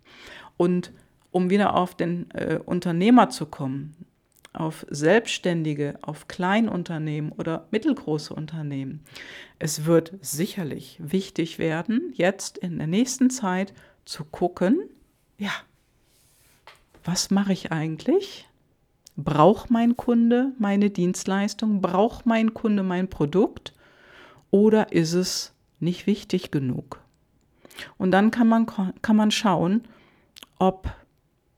Und 0.57 0.93
um 1.31 1.51
wieder 1.51 1.75
auf 1.75 1.95
den 1.95 2.31
äh, 2.31 2.61
Unternehmer 2.65 3.29
zu 3.31 3.47
kommen, 3.47 3.97
auf 4.53 4.87
Selbstständige, 4.89 5.99
auf 6.01 6.29
Kleinunternehmen 6.29 7.33
oder 7.33 7.67
mittelgroße 7.73 8.33
Unternehmen. 8.33 9.05
Es 9.59 9.85
wird 9.85 10.13
sicherlich 10.21 10.97
wichtig 11.01 11.59
werden, 11.59 12.13
jetzt 12.15 12.57
in 12.59 12.79
der 12.79 12.87
nächsten 12.87 13.31
Zeit 13.31 13.75
zu 14.05 14.25
gucken, 14.25 14.79
ja, 15.39 15.51
was 17.03 17.31
mache 17.31 17.53
ich 17.53 17.73
eigentlich? 17.73 18.49
Braucht 19.17 19.71
mein 19.71 19.97
Kunde 19.97 20.53
meine 20.59 20.91
Dienstleistung? 20.91 21.81
Braucht 21.81 22.25
mein 22.25 22.55
Kunde 22.55 22.83
mein 22.83 23.11
Produkt? 23.11 23.75
Oder 24.51 24.93
ist 24.93 25.13
es 25.13 25.53
nicht 25.81 26.07
wichtig 26.07 26.51
genug? 26.51 27.04
Und 27.99 28.11
dann 28.11 28.31
kann 28.31 28.49
man, 28.49 28.67
kann 29.03 29.17
man 29.17 29.31
schauen, 29.31 29.83
ob 30.59 30.93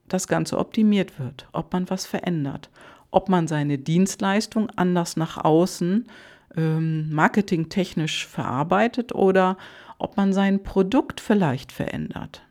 das 0.08 0.28
Ganze 0.28 0.58
optimiert 0.58 1.18
wird, 1.18 1.48
ob 1.52 1.72
man 1.72 1.90
was 1.90 2.06
verändert, 2.06 2.70
ob 3.10 3.28
man 3.28 3.48
seine 3.48 3.78
Dienstleistung 3.78 4.70
anders 4.76 5.16
nach 5.16 5.36
außen 5.44 6.06
ähm, 6.56 7.12
marketingtechnisch 7.12 8.26
verarbeitet 8.26 9.14
oder 9.14 9.56
ob 9.98 10.16
man 10.16 10.32
sein 10.32 10.62
Produkt 10.62 11.20
vielleicht 11.20 11.72
verändert. 11.72 12.42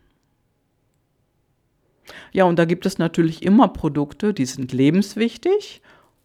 Ja, 2.32 2.46
und 2.46 2.60
da 2.60 2.66
gibt 2.66 2.86
es 2.86 2.98
natürlich 2.98 3.44
immer 3.44 3.68
Produkte, 3.68 4.34
die 4.34 4.46
sind 4.46 4.74
lebenswichtig. 4.74 5.82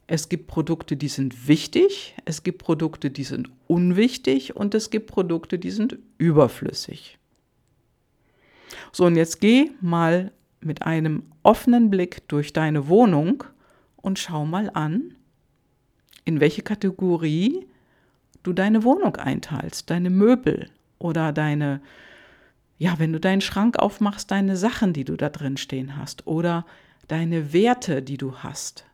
Es 0.07 0.29
gibt 0.29 0.48
Produkte, 0.48 0.96
die 0.96 1.09
sind 1.09 1.46
wichtig. 1.46 2.16
Es 2.24 2.42
gibt 2.42 2.59
Produkte, 2.59 3.11
die 3.11 3.22
sind 3.22 3.48
unwichtig. 3.68 4.57
Und 4.57 4.74
es 4.74 4.90
gibt 4.90 5.07
Produkte, 5.07 5.59
die 5.59 5.70
sind 5.70 5.98
überflüssig. 6.18 7.19
So, 8.92 9.06
und 9.06 9.16
jetzt 9.16 9.40
geh 9.40 9.70
mal 9.80 10.33
mit 10.61 10.83
einem 10.83 11.24
offenen 11.42 11.90
Blick 11.90 12.28
durch 12.28 12.52
deine 12.52 12.88
Wohnung 12.88 13.44
und 13.96 14.18
schau 14.18 14.44
mal 14.44 14.70
an, 14.74 15.16
in 16.24 16.40
welche 16.40 16.62
Kategorie 16.62 17.66
du 18.42 18.52
deine 18.52 18.85
Wohnung 18.85 19.16
einteilst, 19.16 19.90
deine 19.90 20.11
Möbel 20.11 20.70
oder 20.98 21.33
deine, 21.33 21.80
ja, 22.78 22.98
wenn 22.98 23.12
du 23.12 23.20
deinen 23.20 23.40
Schrank 23.40 23.78
aufmachst, 23.78 24.30
deine 24.30 24.56
Sachen, 24.56 24.92
die 24.92 25.04
du 25.04 25.16
da 25.16 25.28
drin 25.28 25.56
stehen 25.56 25.96
hast 25.96 26.26
oder 26.26 26.66
deine 27.09 27.52
Werte, 27.52 28.02
die 28.02 28.16
du 28.16 28.38
hast. 28.38 28.85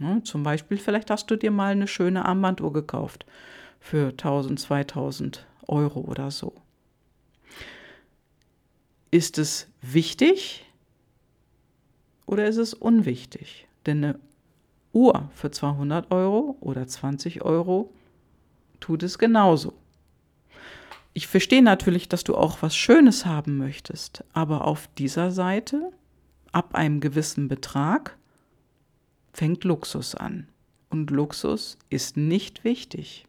Ja, 0.00 0.22
zum 0.22 0.42
Beispiel, 0.42 0.78
vielleicht 0.78 1.10
hast 1.10 1.30
du 1.30 1.36
dir 1.36 1.50
mal 1.50 1.72
eine 1.72 1.88
schöne 1.88 2.24
Armbanduhr 2.24 2.72
gekauft 2.72 3.26
für 3.80 4.10
1000, 4.10 4.60
2000 4.60 5.46
Euro 5.66 6.00
oder 6.00 6.30
so. 6.30 6.52
Ist 9.10 9.38
es 9.38 9.68
wichtig 9.80 10.66
oder 12.26 12.46
ist 12.46 12.58
es 12.58 12.74
unwichtig? 12.74 13.66
Denn 13.86 14.04
eine 14.04 14.20
Uhr 14.92 15.30
für 15.34 15.50
200 15.50 16.10
Euro 16.10 16.56
oder 16.60 16.86
20 16.86 17.42
Euro 17.42 17.92
tut 18.80 19.02
es 19.02 19.18
genauso. 19.18 19.72
Ich 21.14 21.26
verstehe 21.26 21.62
natürlich, 21.62 22.08
dass 22.08 22.22
du 22.22 22.36
auch 22.36 22.60
was 22.60 22.76
Schönes 22.76 23.24
haben 23.24 23.56
möchtest, 23.56 24.24
aber 24.34 24.66
auf 24.66 24.88
dieser 24.98 25.30
Seite, 25.30 25.90
ab 26.52 26.74
einem 26.74 27.00
gewissen 27.00 27.48
Betrag, 27.48 28.16
fängt 29.32 29.64
Luxus 29.64 30.14
an. 30.14 30.48
Und 30.90 31.10
Luxus 31.10 31.78
ist 31.90 32.16
nicht 32.16 32.62
wichtig. 32.62 33.26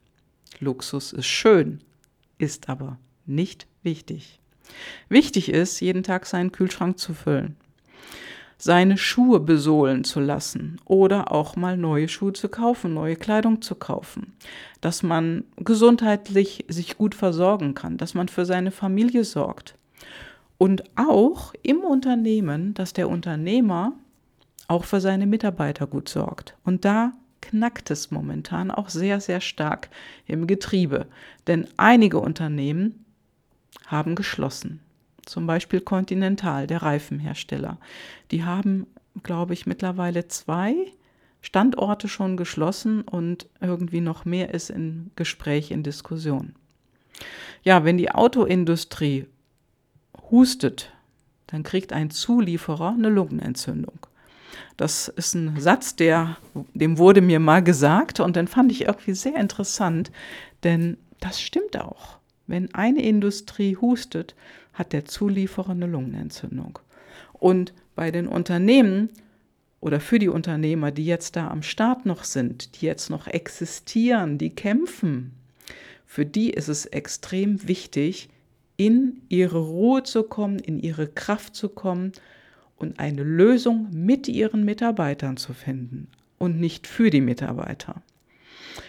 Luxus 0.59 1.13
ist 1.13 1.27
schön, 1.27 1.81
ist 2.37 2.69
aber 2.69 2.99
nicht 3.25 3.65
wichtig. 3.81 4.39
Wichtig 5.09 5.49
ist, 5.49 5.79
jeden 5.79 6.03
Tag 6.03 6.25
seinen 6.25 6.51
Kühlschrank 6.51 6.99
zu 6.99 7.13
füllen, 7.13 7.55
seine 8.57 8.97
Schuhe 8.97 9.39
besohlen 9.39 10.03
zu 10.03 10.19
lassen 10.19 10.79
oder 10.85 11.31
auch 11.31 11.55
mal 11.55 11.77
neue 11.77 12.09
Schuhe 12.09 12.33
zu 12.33 12.49
kaufen, 12.49 12.93
neue 12.93 13.15
Kleidung 13.15 13.61
zu 13.61 13.75
kaufen, 13.75 14.33
dass 14.81 15.03
man 15.03 15.45
gesundheitlich 15.57 16.65
sich 16.67 16.97
gut 16.97 17.15
versorgen 17.15 17.73
kann, 17.73 17.97
dass 17.97 18.13
man 18.13 18.27
für 18.27 18.45
seine 18.45 18.71
Familie 18.71 19.23
sorgt. 19.23 19.75
Und 20.57 20.83
auch 20.97 21.53
im 21.63 21.79
Unternehmen, 21.79 22.73
dass 22.73 22.91
der 22.91 23.09
Unternehmer 23.09 23.93
auch 24.67 24.83
für 24.83 24.99
seine 24.99 25.25
Mitarbeiter 25.25 25.87
gut 25.87 26.09
sorgt. 26.09 26.55
Und 26.65 26.83
da 26.83 27.13
knackt 27.41 27.91
es 27.91 28.11
momentan 28.11 28.71
auch 28.71 28.89
sehr, 28.89 29.21
sehr 29.21 29.41
stark 29.41 29.89
im 30.25 30.47
Getriebe. 30.47 31.07
Denn 31.47 31.67
einige 31.77 32.19
Unternehmen 32.19 33.05
haben 33.87 34.15
geschlossen. 34.15 34.81
Zum 35.25 35.45
Beispiel 35.45 35.81
Continental, 35.81 36.67
der 36.67 36.81
Reifenhersteller. 36.81 37.77
Die 38.31 38.43
haben, 38.43 38.87
glaube 39.23 39.53
ich, 39.53 39.65
mittlerweile 39.65 40.27
zwei 40.27 40.75
Standorte 41.41 42.07
schon 42.07 42.35
geschlossen 42.35 43.01
und 43.01 43.47
irgendwie 43.61 44.01
noch 44.01 44.25
mehr 44.25 44.53
ist 44.53 44.69
in 44.69 45.11
Gespräch, 45.15 45.71
in 45.71 45.83
Diskussion. 45.83 46.55
Ja, 47.63 47.83
wenn 47.83 47.97
die 47.97 48.11
Autoindustrie 48.11 49.27
hustet, 50.31 50.91
dann 51.47 51.63
kriegt 51.63 51.93
ein 51.93 52.11
Zulieferer 52.11 52.93
eine 52.93 53.09
Lungenentzündung. 53.09 54.05
Das 54.77 55.07
ist 55.07 55.33
ein 55.33 55.59
Satz, 55.59 55.95
der, 55.95 56.37
dem 56.73 56.97
wurde 56.97 57.21
mir 57.21 57.39
mal 57.39 57.63
gesagt 57.63 58.19
und 58.19 58.35
den 58.35 58.47
fand 58.47 58.71
ich 58.71 58.81
irgendwie 58.81 59.13
sehr 59.13 59.35
interessant, 59.35 60.11
denn 60.63 60.97
das 61.19 61.41
stimmt 61.41 61.77
auch. 61.77 62.18
Wenn 62.49 62.73
eine 62.73 63.03
Industrie 63.03 63.75
hustet, 63.75 64.33
hat 64.73 64.91
der 64.91 65.05
Zulieferer 65.05 65.69
eine 65.69 65.85
Lungenentzündung. 65.85 66.79
Und 67.33 67.73
bei 67.95 68.09
den 68.09 68.27
Unternehmen 68.27 69.09
oder 69.81 69.99
für 69.99 70.17
die 70.17 70.29
Unternehmer, 70.29 70.89
die 70.89 71.05
jetzt 71.05 71.35
da 71.35 71.47
am 71.47 71.61
Start 71.61 72.07
noch 72.07 72.23
sind, 72.23 72.81
die 72.81 72.87
jetzt 72.87 73.11
noch 73.11 73.27
existieren, 73.27 74.39
die 74.39 74.49
kämpfen, 74.49 75.33
für 76.07 76.25
die 76.25 76.49
ist 76.49 76.69
es 76.69 76.87
extrem 76.87 77.67
wichtig, 77.67 78.29
in 78.77 79.21
ihre 79.29 79.59
Ruhe 79.59 80.01
zu 80.01 80.23
kommen, 80.23 80.57
in 80.57 80.79
ihre 80.79 81.07
Kraft 81.07 81.55
zu 81.55 81.69
kommen 81.69 82.13
und 82.77 82.99
eine 82.99 83.21
Lösung 83.21 83.89
mit 83.91 84.27
ihren 84.27 84.65
Mitarbeitern 84.65 85.37
zu 85.37 85.53
finden 85.53 86.07
und 86.39 86.59
nicht 86.59 86.87
für 86.87 87.11
die 87.11 87.21
Mitarbeiter. 87.21 88.01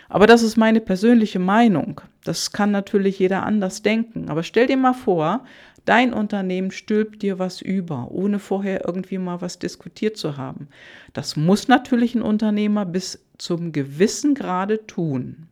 Aber 0.09 0.27
das 0.27 0.43
ist 0.43 0.57
meine 0.57 0.81
persönliche 0.81 1.39
Meinung. 1.39 2.01
Das 2.25 2.53
kann 2.53 2.71
natürlich 2.71 3.19
jeder 3.19 3.45
anders 3.45 3.83
denken. 3.83 4.29
Aber 4.29 4.43
stell 4.43 4.67
dir 4.67 4.77
mal 4.77 4.93
vor, 4.93 5.45
dein 5.85 6.13
Unternehmen 6.13 6.71
stülpt 6.71 7.23
dir 7.23 7.39
was 7.39 7.61
über, 7.61 8.11
ohne 8.11 8.39
vorher 8.39 8.87
irgendwie 8.87 9.19
mal 9.19 9.41
was 9.41 9.59
diskutiert 9.59 10.17
zu 10.17 10.37
haben. 10.37 10.69
Das 11.13 11.37
muss 11.37 11.69
natürlich 11.69 12.15
ein 12.15 12.23
Unternehmer 12.23 12.85
bis 12.85 13.25
zum 13.39 13.73
gewissen 13.73 14.35
Grade 14.35 14.87
tun. 14.87 15.49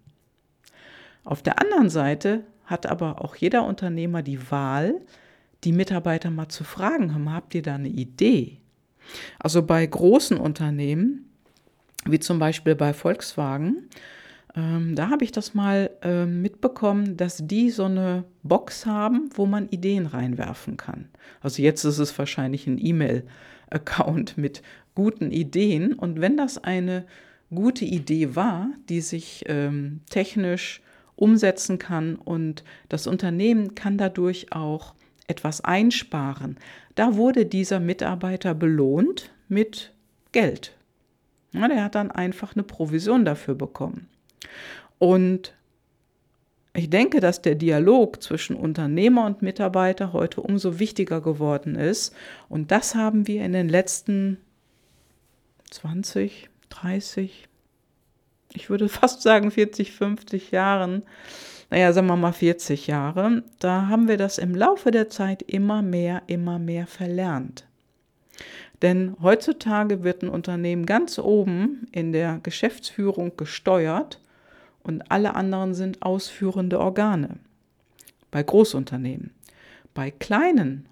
Auf 1.24 1.42
der 1.42 1.60
anderen 1.60 1.90
Seite 1.90 2.44
hat 2.64 2.86
aber 2.86 3.22
auch 3.22 3.36
jeder 3.36 3.64
Unternehmer 3.64 4.22
die 4.22 4.50
Wahl, 4.50 5.00
die 5.64 5.72
Mitarbeiter 5.72 6.30
mal 6.30 6.48
zu 6.48 6.64
fragen, 6.64 7.32
habt 7.32 7.54
ihr 7.54 7.62
da 7.62 7.74
eine 7.74 7.88
Idee? 7.88 8.58
Also 9.38 9.62
bei 9.62 9.84
großen 9.84 10.36
Unternehmen, 10.36 11.30
wie 12.04 12.20
zum 12.20 12.38
Beispiel 12.38 12.74
bei 12.74 12.92
Volkswagen, 12.92 13.88
ähm, 14.54 14.94
da 14.94 15.10
habe 15.10 15.24
ich 15.24 15.32
das 15.32 15.54
mal 15.54 15.90
äh, 16.02 16.24
mitbekommen, 16.24 17.16
dass 17.16 17.46
die 17.46 17.70
so 17.70 17.84
eine 17.84 18.24
Box 18.42 18.86
haben, 18.86 19.30
wo 19.34 19.46
man 19.46 19.68
Ideen 19.68 20.06
reinwerfen 20.06 20.76
kann. 20.76 21.08
Also 21.40 21.62
jetzt 21.62 21.84
ist 21.84 21.98
es 21.98 22.18
wahrscheinlich 22.18 22.66
ein 22.66 22.78
E-Mail-Account 22.84 24.38
mit 24.38 24.62
guten 24.94 25.30
Ideen. 25.30 25.92
Und 25.92 26.20
wenn 26.20 26.36
das 26.36 26.58
eine 26.58 27.04
gute 27.54 27.84
Idee 27.84 28.34
war, 28.34 28.68
die 28.88 29.00
sich 29.00 29.44
ähm, 29.46 30.00
technisch 30.10 30.80
umsetzen 31.14 31.78
kann 31.78 32.16
und 32.16 32.64
das 32.88 33.06
Unternehmen 33.06 33.74
kann 33.74 33.98
dadurch 33.98 34.52
auch 34.52 34.94
etwas 35.26 35.60
einsparen, 35.60 36.56
da 36.94 37.16
wurde 37.16 37.44
dieser 37.44 37.80
Mitarbeiter 37.80 38.54
belohnt 38.54 39.30
mit 39.48 39.92
Geld. 40.32 40.74
Ja, 41.52 41.68
der 41.68 41.84
hat 41.84 41.94
dann 41.94 42.10
einfach 42.10 42.54
eine 42.54 42.62
Provision 42.62 43.24
dafür 43.24 43.54
bekommen. 43.54 44.08
Und 44.98 45.54
ich 46.74 46.90
denke, 46.90 47.20
dass 47.20 47.42
der 47.42 47.54
Dialog 47.54 48.22
zwischen 48.22 48.54
Unternehmer 48.54 49.26
und 49.26 49.42
Mitarbeiter 49.42 50.12
heute 50.12 50.40
umso 50.40 50.78
wichtiger 50.78 51.20
geworden 51.20 51.74
ist. 51.74 52.14
Und 52.48 52.70
das 52.70 52.94
haben 52.94 53.26
wir 53.26 53.44
in 53.44 53.52
den 53.52 53.68
letzten 53.68 54.38
20, 55.70 56.48
30, 56.68 57.48
ich 58.52 58.70
würde 58.70 58.88
fast 58.88 59.22
sagen 59.22 59.50
40, 59.50 59.92
50 59.92 60.50
Jahren, 60.50 61.02
naja, 61.70 61.92
sagen 61.92 62.06
wir 62.06 62.16
mal 62.16 62.32
40 62.32 62.86
Jahre, 62.86 63.42
da 63.58 63.88
haben 63.88 64.08
wir 64.08 64.16
das 64.16 64.38
im 64.38 64.54
Laufe 64.54 64.90
der 64.90 65.08
Zeit 65.08 65.42
immer 65.42 65.82
mehr, 65.82 66.22
immer 66.28 66.58
mehr 66.58 66.86
verlernt. 66.86 67.66
Denn 68.82 69.16
heutzutage 69.20 70.04
wird 70.04 70.22
ein 70.22 70.28
Unternehmen 70.28 70.86
ganz 70.86 71.18
oben 71.18 71.88
in 71.90 72.12
der 72.12 72.38
Geschäftsführung 72.42 73.36
gesteuert 73.36 74.20
und 74.88 75.10
alle 75.10 75.36
anderen 75.36 75.74
sind 75.74 76.02
ausführende 76.02 76.80
Organe. 76.80 77.36
Bei 78.30 78.42
Großunternehmen. 78.42 79.32
Bei 79.92 80.10
kleinen 80.10 80.86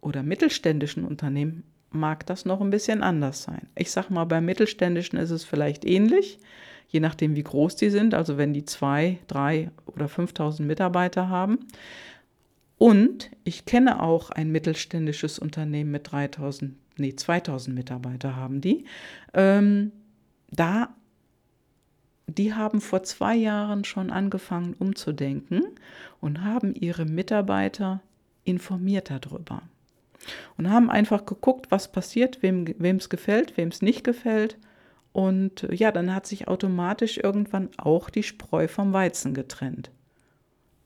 oder 0.00 0.22
mittelständischen 0.22 1.04
Unternehmen 1.04 1.64
mag 1.90 2.24
das 2.26 2.44
noch 2.44 2.60
ein 2.60 2.70
bisschen 2.70 3.02
anders 3.02 3.42
sein. 3.42 3.66
Ich 3.74 3.90
sage 3.90 4.14
mal, 4.14 4.24
bei 4.26 4.40
mittelständischen 4.40 5.18
ist 5.18 5.30
es 5.30 5.42
vielleicht 5.42 5.84
ähnlich, 5.84 6.38
je 6.86 7.00
nachdem, 7.00 7.34
wie 7.34 7.42
groß 7.42 7.74
die 7.74 7.90
sind. 7.90 8.14
Also 8.14 8.38
wenn 8.38 8.52
die 8.54 8.64
zwei, 8.64 9.18
drei 9.26 9.72
oder 9.86 10.08
5000 10.08 10.66
Mitarbeiter 10.66 11.28
haben. 11.28 11.58
Und 12.78 13.28
ich 13.42 13.64
kenne 13.64 14.00
auch 14.00 14.30
ein 14.30 14.52
mittelständisches 14.52 15.40
Unternehmen 15.40 15.90
mit 15.90 16.12
3000, 16.12 16.74
nee, 16.96 17.16
2000 17.16 17.74
Mitarbeiter 17.74 18.36
haben 18.36 18.60
die. 18.60 18.84
Ähm, 19.34 19.90
da, 20.52 20.94
die 22.26 22.54
haben 22.54 22.80
vor 22.80 23.02
zwei 23.02 23.34
Jahren 23.34 23.84
schon 23.84 24.10
angefangen 24.10 24.74
umzudenken 24.78 25.64
und 26.20 26.42
haben 26.42 26.74
ihre 26.74 27.04
Mitarbeiter 27.04 28.00
informiert 28.44 29.10
darüber 29.10 29.62
und 30.56 30.70
haben 30.70 30.90
einfach 30.90 31.26
geguckt, 31.26 31.70
was 31.70 31.90
passiert, 31.90 32.42
wem 32.42 32.96
es 32.96 33.08
gefällt, 33.08 33.56
wem 33.56 33.68
es 33.68 33.82
nicht 33.82 34.04
gefällt. 34.04 34.58
Und 35.12 35.64
äh, 35.64 35.74
ja, 35.74 35.92
dann 35.92 36.14
hat 36.14 36.26
sich 36.26 36.48
automatisch 36.48 37.18
irgendwann 37.18 37.70
auch 37.76 38.10
die 38.10 38.22
Spreu 38.22 38.68
vom 38.68 38.92
Weizen 38.92 39.34
getrennt. 39.34 39.90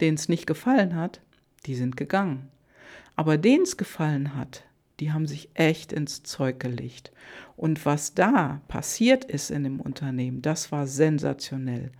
Denen 0.00 0.16
es 0.16 0.28
nicht 0.28 0.46
gefallen 0.46 0.96
hat, 0.96 1.20
die 1.66 1.74
sind 1.74 1.96
gegangen. 1.96 2.48
Aber 3.14 3.38
denen 3.38 3.62
es 3.62 3.76
gefallen 3.76 4.34
hat, 4.34 4.64
die 5.00 5.12
haben 5.12 5.26
sich 5.26 5.50
echt 5.54 5.92
ins 5.92 6.22
Zeug 6.22 6.60
gelegt. 6.60 7.12
Und 7.56 7.84
was 7.86 8.14
da 8.14 8.60
passiert 8.68 9.24
ist 9.24 9.50
in 9.50 9.64
dem 9.64 9.80
Unternehmen, 9.80 10.42
das 10.42 10.72
war 10.72 10.86
sensationell. 10.86 11.90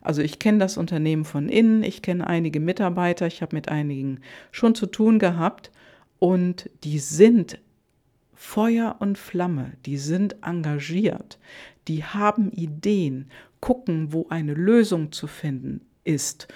Also 0.00 0.22
ich 0.22 0.38
kenne 0.38 0.58
das 0.58 0.76
Unternehmen 0.76 1.24
von 1.24 1.48
innen, 1.48 1.82
ich 1.82 2.02
kenne 2.02 2.26
einige 2.26 2.60
Mitarbeiter, 2.60 3.26
ich 3.26 3.42
habe 3.42 3.56
mit 3.56 3.68
einigen 3.68 4.20
schon 4.50 4.74
zu 4.74 4.86
tun 4.86 5.18
gehabt 5.18 5.70
und 6.18 6.70
die 6.84 6.98
sind 6.98 7.58
Feuer 8.34 8.96
und 8.98 9.18
Flamme, 9.18 9.72
die 9.86 9.96
sind 9.96 10.36
engagiert, 10.42 11.38
die 11.88 12.04
haben 12.04 12.50
Ideen, 12.50 13.30
gucken, 13.60 14.12
wo 14.12 14.26
eine 14.28 14.52
Lösung 14.52 15.10
zu 15.12 15.26
finden 15.26 15.80
ist, 16.04 16.48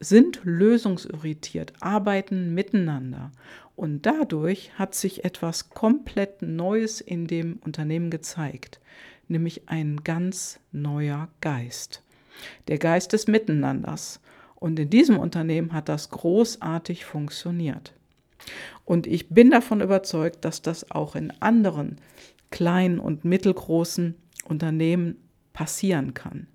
sind 0.00 0.40
lösungsorientiert, 0.44 1.74
arbeiten 1.80 2.54
miteinander. 2.54 3.32
Und 3.78 4.06
dadurch 4.06 4.76
hat 4.76 4.96
sich 4.96 5.24
etwas 5.24 5.70
komplett 5.70 6.42
Neues 6.42 7.00
in 7.00 7.28
dem 7.28 7.60
Unternehmen 7.64 8.10
gezeigt, 8.10 8.80
nämlich 9.28 9.68
ein 9.68 10.02
ganz 10.02 10.58
neuer 10.72 11.28
Geist. 11.40 12.02
Der 12.66 12.78
Geist 12.78 13.12
des 13.12 13.28
Miteinanders. 13.28 14.20
Und 14.56 14.80
in 14.80 14.90
diesem 14.90 15.16
Unternehmen 15.16 15.72
hat 15.72 15.88
das 15.88 16.10
großartig 16.10 17.04
funktioniert. 17.04 17.94
Und 18.84 19.06
ich 19.06 19.28
bin 19.28 19.52
davon 19.52 19.80
überzeugt, 19.80 20.44
dass 20.44 20.60
das 20.60 20.90
auch 20.90 21.14
in 21.14 21.32
anderen 21.40 22.00
kleinen 22.50 22.98
und 22.98 23.24
mittelgroßen 23.24 24.16
Unternehmen 24.44 25.18
passieren 25.52 26.14
kann, 26.14 26.48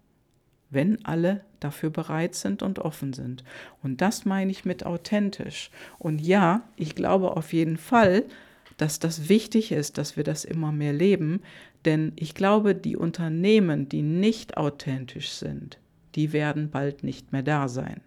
wenn 0.74 1.04
alle 1.06 1.42
dafür 1.60 1.90
bereit 1.90 2.36
sind 2.36 2.62
und 2.62 2.80
offen 2.80 3.14
sind. 3.14 3.44
Und 3.82 4.02
das 4.02 4.26
meine 4.26 4.52
ich 4.52 4.66
mit 4.66 4.86
authentisch. 4.86 5.72
Und 6.00 6.20
ja, 6.20 6.68
ich 6.76 6.96
glaube 6.96 7.38
auf 7.38 7.54
jeden 7.54 7.78
Fall, 7.78 8.26
dass 8.78 9.00
das 9.00 9.30
wichtig 9.30 9.72
ist, 9.72 9.98
dass 9.98 10.18
wir 10.18 10.24
das 10.24 10.46
immer 10.46 10.72
mehr 10.72 10.94
leben, 10.94 11.42
denn 11.86 12.14
ich 12.16 12.34
glaube, 12.34 12.76
die 12.76 12.96
Unternehmen, 12.96 13.90
die 13.90 14.02
nicht 14.02 14.58
authentisch 14.58 15.30
sind, 15.32 15.80
die 16.16 16.34
werden 16.34 16.70
bald 16.70 17.04
nicht 17.04 17.32
mehr 17.32 17.44
da 17.44 17.68
sein. 17.68 18.02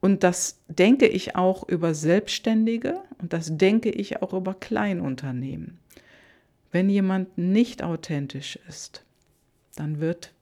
Und 0.00 0.24
das 0.24 0.60
denke 0.66 1.06
ich 1.06 1.36
auch 1.36 1.68
über 1.68 1.94
Selbstständige 1.94 3.00
und 3.18 3.32
das 3.32 3.56
denke 3.56 3.90
ich 3.90 4.20
auch 4.20 4.32
über 4.32 4.54
Kleinunternehmen. 4.54 5.78
Wenn 6.72 6.88
jemand 6.88 7.38
nicht 7.38 7.82
authentisch 7.84 8.58
ist, 8.68 9.04
dann 9.76 10.00
wird 10.00 10.32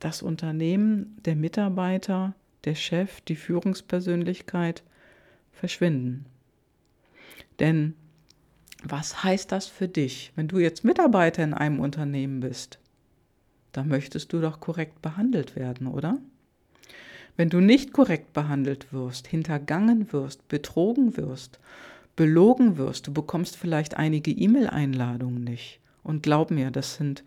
das 0.00 0.22
Unternehmen, 0.22 1.16
der 1.24 1.36
Mitarbeiter, 1.36 2.34
der 2.64 2.74
Chef, 2.74 3.20
die 3.22 3.36
Führungspersönlichkeit 3.36 4.82
verschwinden. 5.52 6.26
Denn 7.60 7.94
was 8.82 9.22
heißt 9.22 9.52
das 9.52 9.66
für 9.66 9.88
dich, 9.88 10.32
wenn 10.36 10.48
du 10.48 10.58
jetzt 10.58 10.84
Mitarbeiter 10.84 11.44
in 11.44 11.54
einem 11.54 11.80
Unternehmen 11.80 12.40
bist? 12.40 12.78
Da 13.72 13.84
möchtest 13.84 14.32
du 14.32 14.40
doch 14.40 14.58
korrekt 14.58 15.02
behandelt 15.02 15.54
werden, 15.54 15.86
oder? 15.86 16.18
Wenn 17.36 17.50
du 17.50 17.60
nicht 17.60 17.92
korrekt 17.92 18.32
behandelt 18.32 18.92
wirst, 18.92 19.26
hintergangen 19.26 20.12
wirst, 20.12 20.48
betrogen 20.48 21.16
wirst, 21.16 21.60
belogen 22.16 22.76
wirst, 22.76 23.06
du 23.06 23.12
bekommst 23.12 23.56
vielleicht 23.56 23.96
einige 23.96 24.30
E-Mail-Einladungen 24.30 25.44
nicht. 25.44 25.80
Und 26.02 26.22
glaub 26.22 26.50
mir, 26.50 26.70
das 26.70 26.96
sind, 26.96 27.22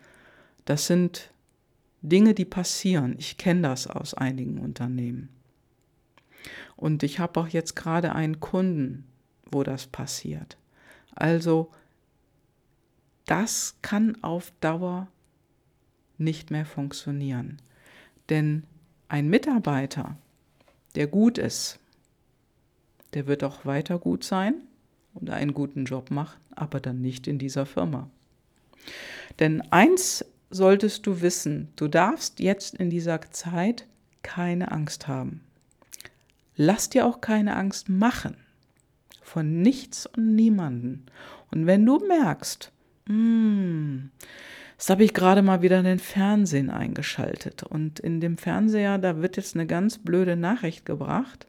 das 0.64 0.86
sind 0.86 1.30
Dinge, 2.04 2.34
die 2.34 2.44
passieren. 2.44 3.16
Ich 3.18 3.38
kenne 3.38 3.62
das 3.62 3.86
aus 3.86 4.12
einigen 4.12 4.58
Unternehmen. 4.58 5.30
Und 6.76 7.02
ich 7.02 7.18
habe 7.18 7.40
auch 7.40 7.48
jetzt 7.48 7.74
gerade 7.76 8.14
einen 8.14 8.40
Kunden, 8.40 9.06
wo 9.50 9.62
das 9.62 9.86
passiert. 9.86 10.58
Also, 11.14 11.70
das 13.24 13.76
kann 13.80 14.22
auf 14.22 14.52
Dauer 14.60 15.08
nicht 16.18 16.50
mehr 16.50 16.66
funktionieren. 16.66 17.56
Denn 18.28 18.64
ein 19.08 19.28
Mitarbeiter, 19.30 20.18
der 20.96 21.06
gut 21.06 21.38
ist, 21.38 21.78
der 23.14 23.26
wird 23.26 23.44
auch 23.44 23.64
weiter 23.64 23.98
gut 23.98 24.24
sein 24.24 24.54
und 25.14 25.30
einen 25.30 25.54
guten 25.54 25.86
Job 25.86 26.10
machen, 26.10 26.38
aber 26.54 26.80
dann 26.80 27.00
nicht 27.00 27.26
in 27.26 27.38
dieser 27.38 27.64
Firma. 27.64 28.10
Denn 29.38 29.62
eins 29.72 30.24
solltest 30.54 31.06
du 31.06 31.20
wissen, 31.20 31.68
du 31.76 31.88
darfst 31.88 32.40
jetzt 32.40 32.74
in 32.76 32.90
dieser 32.90 33.20
Zeit 33.32 33.86
keine 34.22 34.72
Angst 34.72 35.08
haben. 35.08 35.42
Lass 36.56 36.88
dir 36.88 37.06
auch 37.06 37.20
keine 37.20 37.56
Angst 37.56 37.88
machen. 37.88 38.36
Von 39.22 39.62
nichts 39.62 40.06
und 40.06 40.34
niemanden. 40.34 41.06
Und 41.50 41.66
wenn 41.66 41.84
du 41.84 41.98
merkst, 41.98 42.70
hm, 43.06 44.10
Jetzt 44.76 44.90
habe 44.90 45.04
ich 45.04 45.14
gerade 45.14 45.40
mal 45.40 45.62
wieder 45.62 45.82
den 45.82 45.98
Fernsehen 45.98 46.68
eingeschaltet 46.68 47.62
und 47.62 48.00
in 48.00 48.20
dem 48.20 48.36
Fernseher, 48.36 48.98
da 48.98 49.22
wird 49.22 49.36
jetzt 49.36 49.54
eine 49.54 49.66
ganz 49.66 49.98
blöde 49.98 50.36
Nachricht 50.36 50.84
gebracht 50.84 51.46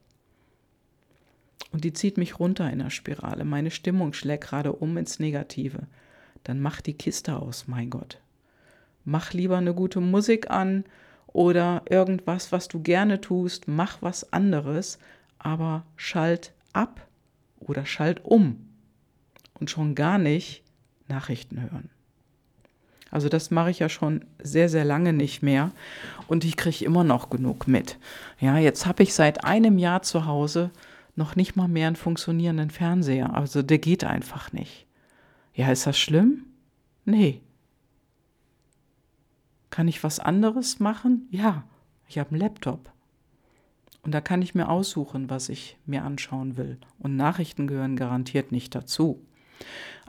und 1.71 1.83
die 1.83 1.91
zieht 1.91 2.17
mich 2.17 2.39
runter 2.39 2.71
in 2.71 2.79
der 2.79 2.91
Spirale. 2.91 3.43
Meine 3.43 3.71
Stimmung 3.71 4.13
schlägt 4.13 4.45
gerade 4.45 4.71
um 4.73 4.95
ins 4.95 5.19
Negative. 5.19 5.87
Dann 6.43 6.61
mach 6.61 6.81
die 6.81 6.93
Kiste 6.93 7.35
aus, 7.35 7.67
mein 7.67 7.89
Gott. 7.89 8.21
Mach 9.05 9.33
lieber 9.33 9.57
eine 9.57 9.73
gute 9.73 10.01
Musik 10.01 10.49
an 10.49 10.83
oder 11.27 11.83
irgendwas, 11.89 12.51
was 12.51 12.67
du 12.67 12.81
gerne 12.81 13.21
tust. 13.21 13.67
Mach 13.67 14.01
was 14.01 14.33
anderes, 14.33 14.99
aber 15.37 15.83
schalt 15.95 16.53
ab 16.73 17.07
oder 17.59 17.85
schalt 17.85 18.25
um 18.25 18.67
und 19.59 19.69
schon 19.69 19.95
gar 19.95 20.17
nicht 20.17 20.63
Nachrichten 21.07 21.61
hören. 21.61 21.89
Also 23.11 23.29
das 23.29 23.51
mache 23.51 23.71
ich 23.71 23.79
ja 23.79 23.87
schon 23.87 24.25
sehr, 24.41 24.67
sehr 24.67 24.83
lange 24.83 25.13
nicht 25.13 25.41
mehr 25.41 25.71
und 26.27 26.43
ich 26.43 26.57
kriege 26.57 26.83
immer 26.83 27.03
noch 27.03 27.29
genug 27.29 27.67
mit. 27.67 27.97
Ja, 28.39 28.57
jetzt 28.57 28.85
habe 28.85 29.03
ich 29.03 29.13
seit 29.13 29.45
einem 29.45 29.77
Jahr 29.77 30.01
zu 30.01 30.25
Hause 30.25 30.71
noch 31.15 31.35
nicht 31.35 31.55
mal 31.55 31.67
mehr 31.67 31.87
einen 31.87 31.95
funktionierenden 31.95 32.71
Fernseher. 32.71 33.33
Also 33.33 33.61
der 33.61 33.77
geht 33.77 34.03
einfach 34.03 34.51
nicht. 34.51 34.85
Ja, 35.53 35.71
ist 35.71 35.87
das 35.87 35.97
schlimm? 35.97 36.45
Nee. 37.05 37.41
Kann 39.75 39.89
ich 39.89 40.05
was 40.05 40.21
anderes 40.21 40.79
machen? 40.79 41.27
Ja, 41.31 41.65
ich 42.07 42.17
habe 42.17 42.29
einen 42.29 42.39
Laptop. 42.39 42.93
Und 44.03 44.13
da 44.13 44.21
kann 44.21 44.41
ich 44.41 44.55
mir 44.55 44.69
aussuchen, 44.69 45.29
was 45.29 45.49
ich 45.49 45.75
mir 45.85 46.05
anschauen 46.05 46.55
will. 46.55 46.77
Und 46.97 47.17
Nachrichten 47.17 47.67
gehören 47.67 47.97
garantiert 47.97 48.53
nicht 48.53 48.73
dazu. 48.73 49.21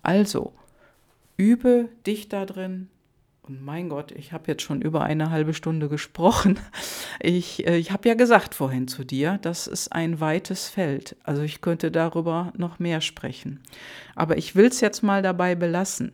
Also, 0.05 0.53
übe 1.37 1.89
dich 2.07 2.29
da 2.29 2.47
drin, 2.47 2.91
und 3.43 3.65
mein 3.65 3.89
Gott, 3.89 4.13
ich 4.13 4.33
habe 4.33 4.45
jetzt 4.47 4.63
schon 4.63 4.83
über 4.83 5.03
eine 5.03 5.31
halbe 5.31 5.53
Stunde 5.53 5.89
gesprochen. 5.89 6.61
Ich, 7.19 7.67
äh, 7.67 7.79
ich 7.79 7.93
habe 7.93 8.07
ja 8.07 8.15
gesagt 8.15 8.55
vorhin 8.55 8.89
zu 8.89 9.03
dir, 9.03 9.39
das 9.41 9.67
ist 9.67 9.91
ein 9.91 10.21
weites 10.21 10.69
Feld. 10.69 11.17
Also 11.25 11.41
ich 11.41 11.63
könnte 11.63 11.91
darüber 11.91 12.53
noch 12.59 12.79
mehr 12.79 13.01
sprechen. 13.01 13.63
Aber 14.15 14.37
ich 14.37 14.55
will 14.55 14.67
es 14.67 14.83
jetzt 14.83 15.03
mal 15.03 15.23
dabei 15.23 15.55
belassen. 15.55 16.13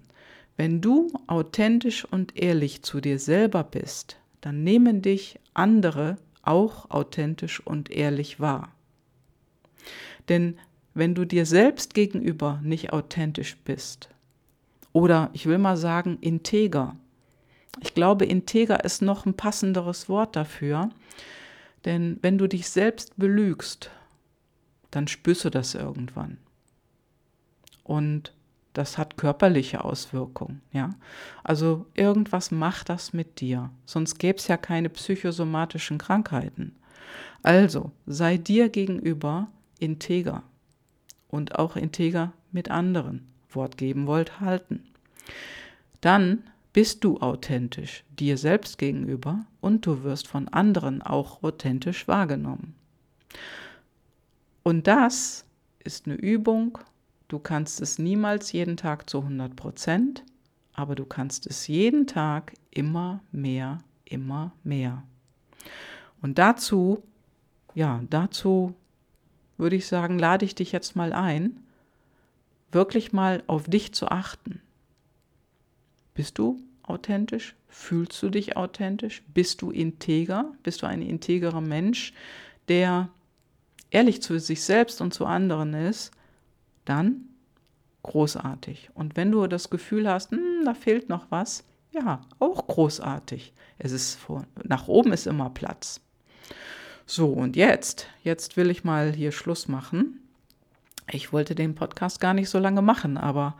Wenn 0.56 0.80
du 0.80 1.12
authentisch 1.26 2.04
und 2.04 2.36
ehrlich 2.36 2.82
zu 2.82 3.00
dir 3.00 3.18
selber 3.18 3.64
bist, 3.64 4.18
dann 4.40 4.64
nehmen 4.64 5.02
dich 5.02 5.38
andere 5.54 6.16
auch 6.42 6.90
authentisch 6.90 7.60
und 7.60 7.90
ehrlich 7.90 8.40
wahr. 8.40 8.72
Denn 10.28 10.58
wenn 10.94 11.14
du 11.14 11.24
dir 11.24 11.46
selbst 11.46 11.94
gegenüber 11.94 12.60
nicht 12.62 12.92
authentisch 12.92 13.56
bist, 13.64 14.08
oder 14.92 15.30
ich 15.32 15.46
will 15.46 15.58
mal 15.58 15.76
sagen 15.76 16.18
integer, 16.20 16.96
ich 17.80 17.94
glaube, 17.94 18.26
integer 18.26 18.84
ist 18.84 19.02
noch 19.02 19.24
ein 19.24 19.34
passenderes 19.34 20.08
Wort 20.08 20.36
dafür. 20.36 20.90
Denn 21.84 22.18
wenn 22.22 22.38
du 22.38 22.46
dich 22.46 22.68
selbst 22.68 23.16
belügst, 23.16 23.90
dann 24.90 25.08
spürst 25.08 25.44
du 25.44 25.50
das 25.50 25.74
irgendwann. 25.74 26.38
Und 27.82 28.34
das 28.72 28.98
hat 28.98 29.16
körperliche 29.16 29.84
Auswirkungen, 29.84 30.62
ja. 30.72 30.90
Also 31.44 31.86
irgendwas 31.94 32.50
macht 32.50 32.88
das 32.88 33.12
mit 33.12 33.40
dir, 33.40 33.70
sonst 33.84 34.18
gäbe 34.18 34.38
es 34.38 34.48
ja 34.48 34.56
keine 34.56 34.88
psychosomatischen 34.88 35.98
Krankheiten. 35.98 36.76
Also 37.42 37.90
sei 38.06 38.36
dir 38.36 38.68
gegenüber 38.68 39.48
integer 39.78 40.42
und 41.28 41.58
auch 41.58 41.76
integer 41.76 42.32
mit 42.52 42.70
anderen. 42.70 43.26
Wort 43.54 43.76
geben 43.76 44.06
wollt, 44.06 44.40
halten. 44.40 44.84
Dann 46.00 46.44
bist 46.72 47.04
du 47.04 47.18
authentisch 47.18 48.04
dir 48.18 48.38
selbst 48.38 48.78
gegenüber 48.78 49.44
und 49.60 49.84
du 49.86 50.04
wirst 50.04 50.26
von 50.26 50.48
anderen 50.48 51.02
auch 51.02 51.42
authentisch 51.42 52.08
wahrgenommen. 52.08 52.74
Und 54.62 54.86
das 54.86 55.44
ist 55.84 56.06
eine 56.06 56.14
Übung. 56.14 56.78
Du 57.32 57.38
kannst 57.38 57.80
es 57.80 57.98
niemals 57.98 58.52
jeden 58.52 58.76
Tag 58.76 59.08
zu 59.08 59.20
100 59.20 59.56
Prozent, 59.56 60.22
aber 60.74 60.94
du 60.94 61.06
kannst 61.06 61.46
es 61.46 61.66
jeden 61.66 62.06
Tag 62.06 62.52
immer 62.70 63.22
mehr, 63.32 63.78
immer 64.04 64.52
mehr. 64.64 65.02
Und 66.20 66.36
dazu, 66.36 67.02
ja, 67.74 68.02
dazu 68.10 68.74
würde 69.56 69.76
ich 69.76 69.86
sagen, 69.86 70.18
lade 70.18 70.44
ich 70.44 70.54
dich 70.54 70.72
jetzt 70.72 70.94
mal 70.94 71.14
ein, 71.14 71.56
wirklich 72.70 73.14
mal 73.14 73.42
auf 73.46 73.64
dich 73.64 73.94
zu 73.94 74.08
achten. 74.08 74.60
Bist 76.12 76.36
du 76.36 76.60
authentisch? 76.82 77.56
Fühlst 77.66 78.22
du 78.22 78.28
dich 78.28 78.58
authentisch? 78.58 79.22
Bist 79.32 79.62
du 79.62 79.70
integer? 79.70 80.52
Bist 80.62 80.82
du 80.82 80.86
ein 80.86 81.00
integerer 81.00 81.62
Mensch, 81.62 82.12
der 82.68 83.08
ehrlich 83.88 84.20
zu 84.20 84.38
sich 84.38 84.62
selbst 84.62 85.00
und 85.00 85.14
zu 85.14 85.24
anderen 85.24 85.72
ist? 85.72 86.12
Dann 86.84 87.28
großartig. 88.02 88.90
Und 88.94 89.16
wenn 89.16 89.30
du 89.30 89.46
das 89.46 89.70
Gefühl 89.70 90.08
hast, 90.08 90.30
hm, 90.32 90.64
da 90.64 90.74
fehlt 90.74 91.08
noch 91.08 91.26
was, 91.30 91.64
ja, 91.92 92.22
auch 92.38 92.66
großartig. 92.66 93.52
Es 93.78 93.92
ist 93.92 94.14
vor, 94.14 94.44
nach 94.64 94.88
oben 94.88 95.12
ist 95.12 95.26
immer 95.26 95.50
Platz. 95.50 96.00
So, 97.06 97.28
und 97.28 97.56
jetzt, 97.56 98.06
jetzt 98.22 98.56
will 98.56 98.70
ich 98.70 98.84
mal 98.84 99.12
hier 99.12 99.32
Schluss 99.32 99.68
machen. 99.68 100.20
Ich 101.10 101.32
wollte 101.32 101.54
den 101.54 101.74
Podcast 101.74 102.20
gar 102.20 102.32
nicht 102.32 102.48
so 102.48 102.58
lange 102.58 102.80
machen, 102.80 103.18
aber 103.18 103.56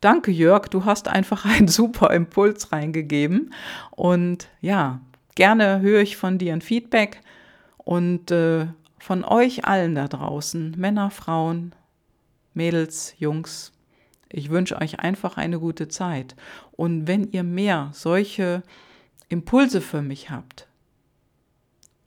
danke 0.00 0.30
Jörg, 0.30 0.68
du 0.68 0.84
hast 0.84 1.08
einfach 1.08 1.44
einen 1.44 1.68
super 1.68 2.12
Impuls 2.12 2.72
reingegeben. 2.72 3.54
Und 3.90 4.48
ja, 4.60 5.00
gerne 5.34 5.80
höre 5.80 6.02
ich 6.02 6.16
von 6.16 6.38
dir 6.38 6.52
ein 6.52 6.60
Feedback 6.62 7.22
und 7.78 8.30
äh, 8.30 8.66
von 8.98 9.24
euch 9.24 9.64
allen 9.64 9.94
da 9.94 10.08
draußen, 10.08 10.74
Männer, 10.76 11.10
Frauen, 11.10 11.72
Mädels, 12.54 13.14
Jungs. 13.18 13.72
Ich 14.28 14.50
wünsche 14.50 14.80
euch 14.80 15.00
einfach 15.00 15.36
eine 15.36 15.58
gute 15.58 15.88
Zeit. 15.88 16.36
Und 16.72 17.06
wenn 17.06 17.30
ihr 17.32 17.42
mehr 17.42 17.90
solche 17.92 18.62
Impulse 19.28 19.80
für 19.80 20.02
mich 20.02 20.30
habt 20.30 20.68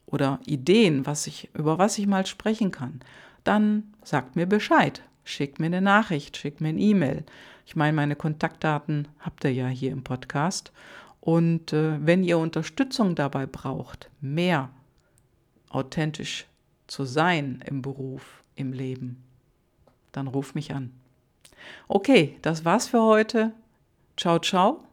oder 0.06 0.40
Ideen, 0.46 1.06
was 1.06 1.28
ich, 1.28 1.50
über 1.54 1.78
was 1.78 1.98
ich 1.98 2.08
mal 2.08 2.26
sprechen 2.26 2.72
kann, 2.72 3.02
dann 3.44 3.94
sagt 4.04 4.36
mir 4.36 4.46
Bescheid. 4.46 5.04
Schickt 5.26 5.60
mir 5.60 5.68
eine 5.68 5.82
Nachricht, 5.82 6.38
schickt 6.38 6.60
mir 6.60 6.70
ein 6.70 6.80
E-Mail. 6.80 7.24
Ich 7.66 7.76
meine, 7.76 7.94
meine 7.94 8.16
Kontaktdaten 8.16 9.08
habt 9.20 9.44
ihr 9.46 9.54
ja 9.54 9.68
hier 9.68 9.92
im 9.92 10.04
Podcast. 10.04 10.72
Und 11.22 11.72
äh, 11.72 12.06
wenn 12.06 12.24
ihr 12.24 12.38
Unterstützung 12.38 13.16
dabei 13.16 13.46
braucht, 13.46 14.10
mehr 14.20 14.70
authentisch 15.70 16.46
zu 16.88 17.06
sein 17.06 17.64
im 17.66 17.82
Beruf, 17.82 18.44
im 18.56 18.74
Leben, 18.74 19.24
dann 20.14 20.28
ruf 20.28 20.56
mich 20.56 20.74
an. 20.74 20.94
Okay, 21.90 22.38
das 22.42 22.64
war's 22.64 22.88
für 22.88 23.02
heute. 23.02 23.52
Ciao, 24.16 24.40
ciao. 24.40 24.84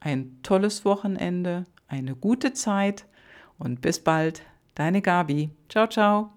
Ein 0.00 0.38
tolles 0.42 0.84
Wochenende, 0.84 1.64
eine 1.88 2.14
gute 2.14 2.52
Zeit 2.52 3.06
und 3.58 3.80
bis 3.80 3.98
bald. 4.02 4.42
Deine 4.74 5.00
Gabi. 5.00 5.50
Ciao, 5.68 5.86
ciao. 5.86 6.32